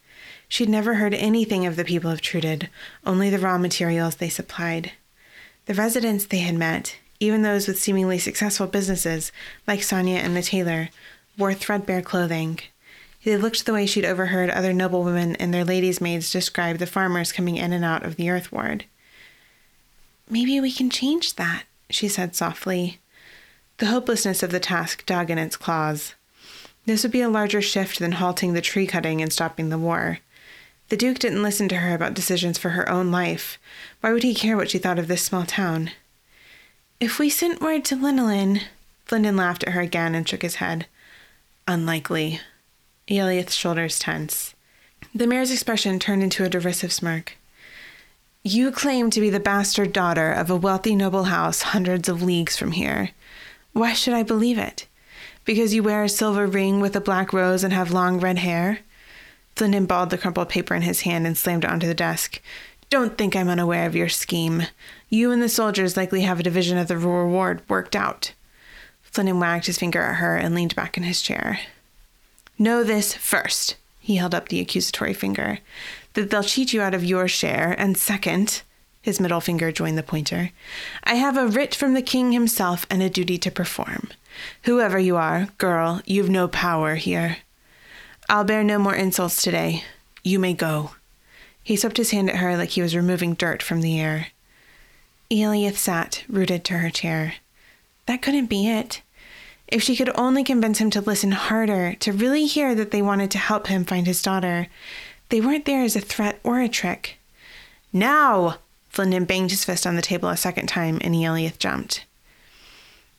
She'd 0.47 0.69
never 0.69 0.95
heard 0.95 1.15
anything 1.15 1.65
of 1.65 1.75
the 1.75 1.85
people 1.85 2.11
of 2.11 2.21
Trudid, 2.21 2.69
only 3.05 3.29
the 3.29 3.39
raw 3.39 3.57
materials 3.57 4.15
they 4.15 4.29
supplied. 4.29 4.91
The 5.65 5.73
residents 5.73 6.25
they 6.25 6.39
had 6.39 6.55
met, 6.55 6.97
even 7.19 7.41
those 7.41 7.67
with 7.67 7.79
seemingly 7.79 8.19
successful 8.19 8.67
businesses, 8.67 9.31
like 9.65 9.81
Sonia 9.81 10.19
and 10.19 10.35
the 10.35 10.43
tailor, 10.43 10.89
wore 11.37 11.53
threadbare 11.53 12.01
clothing. 12.01 12.59
They 13.23 13.37
looked 13.37 13.65
the 13.65 13.73
way 13.73 13.85
she'd 13.85 14.05
overheard 14.05 14.49
other 14.49 14.73
noblewomen 14.73 15.35
and 15.37 15.53
their 15.53 15.63
ladies' 15.63 16.01
maids 16.01 16.31
describe 16.31 16.77
the 16.77 16.85
farmers 16.85 17.31
coming 17.31 17.55
in 17.55 17.71
and 17.71 17.85
out 17.85 18.05
of 18.05 18.17
the 18.17 18.29
earth 18.29 18.51
ward. 18.51 18.85
Maybe 20.29 20.59
we 20.59 20.71
can 20.71 20.89
change 20.89 21.35
that, 21.35 21.63
she 21.89 22.07
said 22.07 22.35
softly. 22.35 22.99
The 23.77 23.85
hopelessness 23.87 24.43
of 24.43 24.51
the 24.51 24.59
task 24.59 25.05
dug 25.05 25.29
in 25.29 25.37
its 25.37 25.55
claws. 25.55 26.15
This 26.85 27.03
would 27.03 27.11
be 27.11 27.21
a 27.21 27.29
larger 27.29 27.61
shift 27.61 27.99
than 27.99 28.13
halting 28.13 28.53
the 28.53 28.61
tree 28.61 28.85
cutting 28.85 29.21
and 29.21 29.31
stopping 29.31 29.69
the 29.69 29.77
war. 29.77 30.19
The 30.89 30.97
Duke 30.97 31.19
didn't 31.19 31.43
listen 31.43 31.69
to 31.69 31.77
her 31.77 31.95
about 31.95 32.13
decisions 32.13 32.57
for 32.57 32.71
her 32.71 32.89
own 32.89 33.09
life. 33.09 33.57
Why 34.01 34.11
would 34.11 34.23
he 34.23 34.35
care 34.35 34.57
what 34.57 34.69
she 34.69 34.77
thought 34.77 34.99
of 34.99 35.07
this 35.07 35.21
small 35.21 35.45
town? 35.45 35.91
If 36.99 37.19
we 37.19 37.29
sent 37.29 37.61
word 37.61 37.85
to 37.85 37.95
Linolin, 37.95 38.63
Flinden 39.07 39.37
laughed 39.37 39.63
at 39.63 39.73
her 39.73 39.81
again 39.81 40.13
and 40.13 40.27
shook 40.27 40.41
his 40.41 40.55
head. 40.55 40.87
Unlikely. 41.67 42.41
Eliath's 43.09 43.55
shoulders 43.55 43.99
tense. 43.99 44.55
The 45.13 45.27
mayor's 45.27 45.51
expression 45.51 45.99
turned 45.99 46.23
into 46.23 46.43
a 46.43 46.49
derisive 46.49 46.93
smirk. 46.93 47.37
You 48.43 48.71
claim 48.71 49.09
to 49.09 49.21
be 49.21 49.29
the 49.29 49.39
bastard 49.39 49.93
daughter 49.93 50.31
of 50.31 50.49
a 50.49 50.55
wealthy 50.55 50.95
noble 50.95 51.25
house 51.25 51.61
hundreds 51.61 52.09
of 52.09 52.23
leagues 52.23 52.57
from 52.57 52.71
here. 52.71 53.11
Why 53.73 53.93
should 53.93 54.13
I 54.13 54.23
believe 54.23 54.57
it? 54.57 54.87
Because 55.45 55.73
you 55.73 55.83
wear 55.83 56.03
a 56.03 56.09
silver 56.09 56.47
ring 56.47 56.79
with 56.79 56.95
a 56.95 57.01
black 57.01 57.33
rose 57.33 57.63
and 57.63 57.73
have 57.73 57.91
long 57.91 58.19
red 58.19 58.39
hair? 58.39 58.79
Flinden 59.55 59.87
balled 59.87 60.09
the 60.09 60.17
crumpled 60.17 60.49
paper 60.49 60.73
in 60.73 60.81
his 60.81 61.01
hand 61.01 61.27
and 61.27 61.37
slammed 61.37 61.63
it 61.63 61.69
onto 61.69 61.87
the 61.87 61.93
desk. 61.93 62.41
Don't 62.89 63.17
think 63.17 63.35
I'm 63.35 63.49
unaware 63.49 63.85
of 63.85 63.95
your 63.95 64.09
scheme. 64.09 64.63
You 65.09 65.31
and 65.31 65.41
the 65.41 65.49
soldiers 65.49 65.97
likely 65.97 66.21
have 66.21 66.39
a 66.39 66.43
division 66.43 66.77
of 66.77 66.87
the 66.87 66.97
reward 66.97 67.61
worked 67.67 67.95
out. 67.95 68.33
Flinden 69.11 69.39
wagged 69.39 69.67
his 69.67 69.77
finger 69.77 70.01
at 70.01 70.15
her 70.15 70.37
and 70.37 70.55
leaned 70.55 70.75
back 70.75 70.97
in 70.97 71.03
his 71.03 71.21
chair. 71.21 71.59
Know 72.57 72.83
this 72.83 73.13
first, 73.13 73.75
he 73.99 74.17
held 74.17 74.35
up 74.35 74.49
the 74.49 74.59
accusatory 74.59 75.13
finger, 75.13 75.59
that 76.13 76.29
they'll 76.29 76.43
cheat 76.43 76.73
you 76.73 76.81
out 76.81 76.93
of 76.93 77.03
your 77.03 77.27
share, 77.27 77.75
and 77.77 77.97
second, 77.97 78.61
his 79.01 79.19
middle 79.19 79.41
finger 79.41 79.71
joined 79.71 79.97
the 79.97 80.03
pointer, 80.03 80.51
I 81.03 81.15
have 81.15 81.35
a 81.35 81.47
writ 81.47 81.75
from 81.75 81.93
the 81.93 82.01
king 82.01 82.31
himself 82.31 82.85
and 82.89 83.03
a 83.03 83.09
duty 83.09 83.37
to 83.39 83.51
perform. 83.51 84.09
Whoever 84.63 84.97
you 84.97 85.17
are, 85.17 85.49
girl, 85.57 86.01
you've 86.05 86.29
no 86.29 86.47
power 86.47 86.95
here. 86.95 87.37
I'll 88.29 88.45
bear 88.45 88.63
no 88.63 88.79
more 88.79 88.95
insults 88.95 89.41
today. 89.41 89.83
You 90.23 90.39
may 90.39 90.53
go. 90.53 90.91
He 91.63 91.75
swept 91.75 91.97
his 91.97 92.11
hand 92.11 92.29
at 92.29 92.37
her 92.37 92.55
like 92.55 92.69
he 92.69 92.81
was 92.81 92.95
removing 92.95 93.33
dirt 93.33 93.61
from 93.61 93.81
the 93.81 93.99
air. 93.99 94.27
Eliath 95.29 95.75
sat, 95.77 96.23
rooted 96.29 96.63
to 96.65 96.77
her 96.77 96.89
chair. 96.89 97.35
That 98.05 98.21
couldn't 98.21 98.47
be 98.47 98.69
it. 98.69 99.01
If 99.67 99.81
she 99.81 99.95
could 99.95 100.11
only 100.15 100.43
convince 100.43 100.79
him 100.79 100.89
to 100.91 101.01
listen 101.01 101.31
harder, 101.31 101.95
to 101.99 102.11
really 102.11 102.45
hear 102.45 102.75
that 102.75 102.91
they 102.91 103.01
wanted 103.01 103.31
to 103.31 103.37
help 103.37 103.67
him 103.67 103.85
find 103.85 104.05
his 104.05 104.21
daughter. 104.21 104.67
They 105.29 105.41
weren't 105.41 105.65
there 105.65 105.81
as 105.81 105.95
a 105.95 106.01
threat 106.01 106.39
or 106.43 106.59
a 106.59 106.69
trick. 106.69 107.17
Now! 107.91 108.57
Flinden 108.91 109.25
banged 109.25 109.49
his 109.49 109.65
fist 109.65 109.87
on 109.87 109.95
the 109.95 110.01
table 110.01 110.29
a 110.29 110.37
second 110.37 110.67
time, 110.67 110.99
and 111.01 111.15
Eliath 111.15 111.57
jumped. 111.57 112.05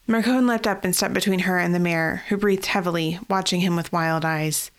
Marcone 0.07 0.47
leapt 0.47 0.67
up 0.67 0.85
and 0.85 0.95
stepped 0.95 1.15
between 1.15 1.41
her 1.41 1.59
and 1.59 1.75
the 1.75 1.81
mayor, 1.81 2.23
who 2.29 2.37
breathed 2.37 2.67
heavily, 2.67 3.19
watching 3.29 3.61
him 3.61 3.75
with 3.75 3.93
wild 3.93 4.25
eyes. 4.25 4.71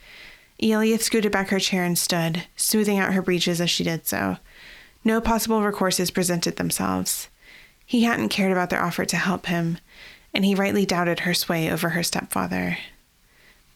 Eliath 0.61 1.01
scooted 1.01 1.31
back 1.31 1.49
her 1.49 1.59
chair 1.59 1.83
and 1.83 1.97
stood, 1.97 2.43
smoothing 2.55 2.99
out 2.99 3.13
her 3.13 3.21
breeches 3.21 3.59
as 3.59 3.69
she 3.69 3.83
did 3.83 4.07
so. 4.07 4.37
No 5.03 5.19
possible 5.19 5.59
recourses 5.61 6.13
presented 6.13 6.55
themselves. 6.55 7.27
He 7.85 8.03
hadn't 8.03 8.29
cared 8.29 8.51
about 8.51 8.69
their 8.69 8.81
offer 8.81 9.03
to 9.05 9.17
help 9.17 9.47
him, 9.47 9.79
and 10.35 10.43
he 10.43 10.53
rightly 10.53 10.85
doubted 10.85 11.21
her 11.21 11.33
sway 11.33 11.71
over 11.71 11.89
her 11.89 12.03
stepfather. 12.03 12.77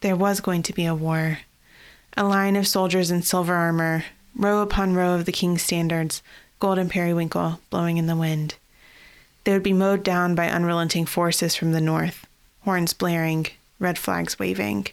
There 0.02 0.16
was 0.16 0.42
going 0.42 0.62
to 0.64 0.74
be 0.74 0.86
a 0.86 0.94
war. 0.94 1.40
A 2.18 2.26
line 2.26 2.58
of 2.58 2.68
soldiers 2.68 3.10
in 3.10 3.22
silver 3.22 3.56
armor, 3.56 4.04
row 4.36 4.62
upon 4.62 4.94
row 4.94 5.14
of 5.14 5.26
the 5.26 5.32
king's 5.32 5.62
standards, 5.62 6.22
golden 6.60 6.90
periwinkle, 6.90 7.62
blowing 7.70 7.98
in 7.98 8.08
the 8.08 8.16
wind. 8.16 8.56
They 9.46 9.54
would 9.54 9.64
be 9.64 9.74
mowed 9.74 10.04
down 10.04 10.36
by 10.36 10.50
unrelenting 10.50 11.06
forces 11.06 11.56
from 11.56 11.72
the 11.72 11.82
north, 11.82 12.28
horns 12.66 12.94
blaring, 12.94 13.48
red 13.80 13.98
flags 13.98 14.38
waving. 14.38 14.88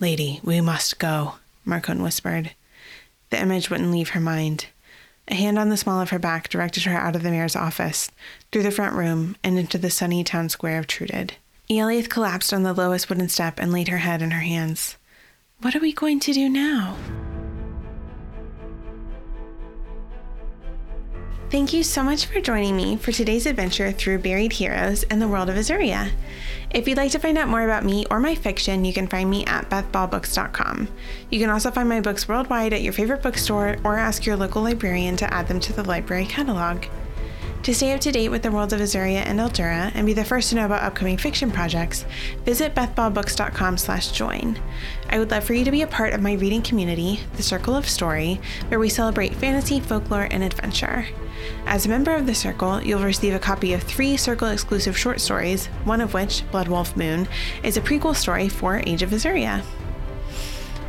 Lady, 0.00 0.40
we 0.42 0.60
must 0.60 0.98
go, 0.98 1.34
Marcone 1.64 2.02
whispered. 2.02 2.50
The 3.30 3.40
image 3.40 3.70
wouldn't 3.70 3.92
leave 3.92 4.10
her 4.10 4.20
mind. 4.20 4.66
A 5.28 5.34
hand 5.34 5.58
on 5.58 5.68
the 5.68 5.76
small 5.76 6.00
of 6.00 6.10
her 6.10 6.18
back 6.18 6.48
directed 6.48 6.82
her 6.84 6.96
out 6.96 7.14
of 7.14 7.22
the 7.22 7.30
mayor's 7.30 7.56
office, 7.56 8.10
through 8.50 8.64
the 8.64 8.70
front 8.70 8.94
room, 8.94 9.36
and 9.44 9.58
into 9.58 9.78
the 9.78 9.90
sunny 9.90 10.24
town 10.24 10.48
square 10.48 10.78
of 10.78 10.86
Trudid. 10.86 11.32
Eliath 11.70 12.08
collapsed 12.08 12.52
on 12.52 12.64
the 12.64 12.72
lowest 12.72 13.08
wooden 13.08 13.28
step 13.28 13.58
and 13.58 13.72
laid 13.72 13.88
her 13.88 13.98
head 13.98 14.20
in 14.20 14.32
her 14.32 14.40
hands. 14.40 14.96
What 15.60 15.76
are 15.76 15.80
we 15.80 15.92
going 15.92 16.18
to 16.20 16.32
do 16.32 16.48
now? 16.48 16.96
Thank 21.50 21.72
you 21.72 21.82
so 21.82 22.02
much 22.02 22.26
for 22.26 22.40
joining 22.40 22.76
me 22.76 22.96
for 22.96 23.12
today's 23.12 23.46
adventure 23.46 23.92
through 23.92 24.18
Buried 24.18 24.54
Heroes 24.54 25.02
and 25.04 25.20
the 25.20 25.28
world 25.28 25.50
of 25.50 25.56
Azuria. 25.56 26.10
If 26.74 26.88
you'd 26.88 26.96
like 26.96 27.10
to 27.12 27.18
find 27.18 27.36
out 27.36 27.48
more 27.48 27.64
about 27.64 27.84
me 27.84 28.06
or 28.10 28.18
my 28.18 28.34
fiction, 28.34 28.86
you 28.86 28.94
can 28.94 29.06
find 29.06 29.28
me 29.28 29.44
at 29.44 29.68
bethballbooks.com. 29.68 30.88
You 31.30 31.38
can 31.38 31.50
also 31.50 31.70
find 31.70 31.86
my 31.86 32.00
books 32.00 32.26
worldwide 32.26 32.72
at 32.72 32.80
your 32.80 32.94
favorite 32.94 33.22
bookstore 33.22 33.76
or 33.84 33.98
ask 33.98 34.24
your 34.24 34.36
local 34.36 34.62
librarian 34.62 35.16
to 35.18 35.34
add 35.34 35.48
them 35.48 35.60
to 35.60 35.74
the 35.74 35.84
library 35.84 36.24
catalog. 36.24 36.84
To 37.64 37.74
stay 37.74 37.92
up 37.92 38.00
to 38.00 38.10
date 38.10 38.30
with 38.30 38.42
the 38.42 38.50
worlds 38.50 38.72
of 38.72 38.80
Azuria 38.80 39.22
and 39.26 39.38
Eldora 39.38 39.92
and 39.94 40.06
be 40.06 40.14
the 40.14 40.24
first 40.24 40.48
to 40.48 40.56
know 40.56 40.64
about 40.64 40.82
upcoming 40.82 41.18
fiction 41.18 41.50
projects, 41.50 42.06
visit 42.44 42.74
bethballbooks.com/join. 42.74 44.58
I 45.12 45.18
would 45.18 45.30
love 45.30 45.44
for 45.44 45.52
you 45.52 45.66
to 45.66 45.70
be 45.70 45.82
a 45.82 45.86
part 45.86 46.14
of 46.14 46.22
my 46.22 46.32
reading 46.32 46.62
community, 46.62 47.20
the 47.36 47.42
Circle 47.42 47.76
of 47.76 47.86
Story, 47.86 48.40
where 48.68 48.80
we 48.80 48.88
celebrate 48.88 49.34
fantasy, 49.34 49.78
folklore, 49.78 50.26
and 50.30 50.42
adventure. 50.42 51.06
As 51.66 51.84
a 51.84 51.90
member 51.90 52.14
of 52.14 52.24
the 52.24 52.34
Circle, 52.34 52.82
you'll 52.82 53.02
receive 53.02 53.34
a 53.34 53.38
copy 53.38 53.74
of 53.74 53.82
three 53.82 54.16
Circle 54.16 54.48
exclusive 54.48 54.96
short 54.96 55.20
stories, 55.20 55.66
one 55.84 56.00
of 56.00 56.14
which, 56.14 56.50
Blood 56.50 56.68
Wolf 56.68 56.96
Moon, 56.96 57.28
is 57.62 57.76
a 57.76 57.82
prequel 57.82 58.16
story 58.16 58.48
for 58.48 58.82
Age 58.86 59.02
of 59.02 59.10
Azuria. 59.10 59.62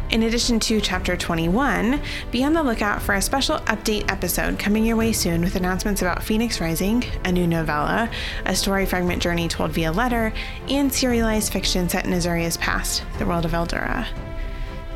In 0.09 0.23
addition 0.23 0.59
to 0.61 0.79
Chapter 0.79 1.17
21, 1.17 1.99
be 2.29 2.43
on 2.43 2.53
the 2.53 2.61
lookout 2.61 3.01
for 3.01 3.15
a 3.15 3.21
special 3.21 3.57
update 3.61 4.11
episode 4.11 4.59
coming 4.59 4.85
your 4.85 4.95
way 4.95 5.11
soon 5.11 5.41
with 5.41 5.55
announcements 5.55 6.01
about 6.03 6.21
Phoenix 6.21 6.61
Rising, 6.61 7.03
a 7.25 7.31
new 7.31 7.47
novella, 7.47 8.11
a 8.45 8.55
story 8.55 8.85
fragment 8.85 9.23
journey 9.23 9.47
told 9.47 9.71
via 9.71 9.91
letter, 9.91 10.31
and 10.69 10.93
serialized 10.93 11.51
fiction 11.51 11.89
set 11.89 12.05
in 12.05 12.11
Azuria's 12.11 12.57
past, 12.57 13.03
the 13.17 13.25
world 13.25 13.45
of 13.45 13.53
Eldora. 13.53 14.07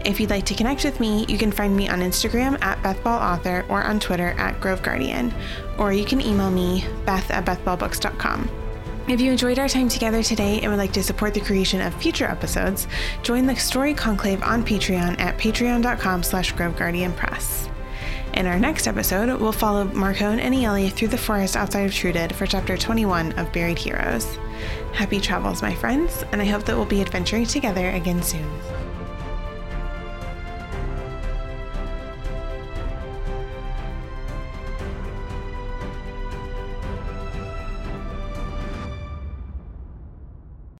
If 0.06 0.20
you'd 0.20 0.30
like 0.30 0.46
to 0.46 0.56
connect 0.56 0.84
with 0.84 1.00
me, 1.00 1.26
you 1.28 1.38
can 1.39 1.52
find 1.52 1.76
me 1.76 1.89
on 1.89 2.00
Instagram 2.00 2.62
at 2.62 2.82
BethBallAuthor 2.84 3.67
or 3.70 3.84
on 3.84 4.00
Twitter 4.00 4.36
at 4.38 4.62
Grove 4.62 4.84
Guardian, 4.84 5.34
or 5.80 5.91
you 5.91 6.06
can 6.06 6.22
email 6.22 6.52
me, 6.52 6.86
beth 7.06 7.32
at 7.32 7.46
bethballbooks.com. 7.46 8.67
If 9.08 9.22
you 9.22 9.32
enjoyed 9.32 9.58
our 9.58 9.70
time 9.70 9.88
together 9.88 10.22
today 10.22 10.60
and 10.60 10.70
would 10.70 10.80
like 10.80 10.91
to 10.91 11.02
support 11.02 11.34
the 11.34 11.39
creation 11.39 11.80
of 11.80 11.93
future 11.93 12.26
episodes, 12.26 12.89
join 13.24 13.46
the 13.46 13.56
Story 13.56 13.93
Conclave 13.93 14.43
on 14.43 14.65
Patreon 14.65 15.17
at 15.17 15.38
patreon.com 15.38 16.24
slash 16.24 16.54
groveguardianpress. 16.54 17.70
In 18.34 18.46
our 18.48 18.60
next 18.60 18.86
episode, 18.86 19.39
we'll 19.39 19.54
follow 19.54 19.86
Marcone 19.86 20.41
and 20.41 20.54
Ieli 20.54 20.91
through 20.91 21.08
the 21.08 21.17
forest 21.17 21.56
outside 21.56 21.86
of 21.86 21.91
Trudid 21.91 22.34
for 22.34 22.46
chapter 22.46 22.76
21 22.76 23.32
of 23.39 23.54
Buried 23.54 23.80
Heroes. 23.80 24.38
Happy 24.91 25.22
travels, 25.22 25.62
my 25.62 25.74
friends, 25.74 26.26
and 26.34 26.41
I 26.41 26.46
hope 26.46 26.65
that 26.65 26.76
we'll 26.76 26.86
be 26.86 27.00
adventuring 27.00 27.46
together 27.46 27.91
again 27.91 28.22
soon. 28.22 28.46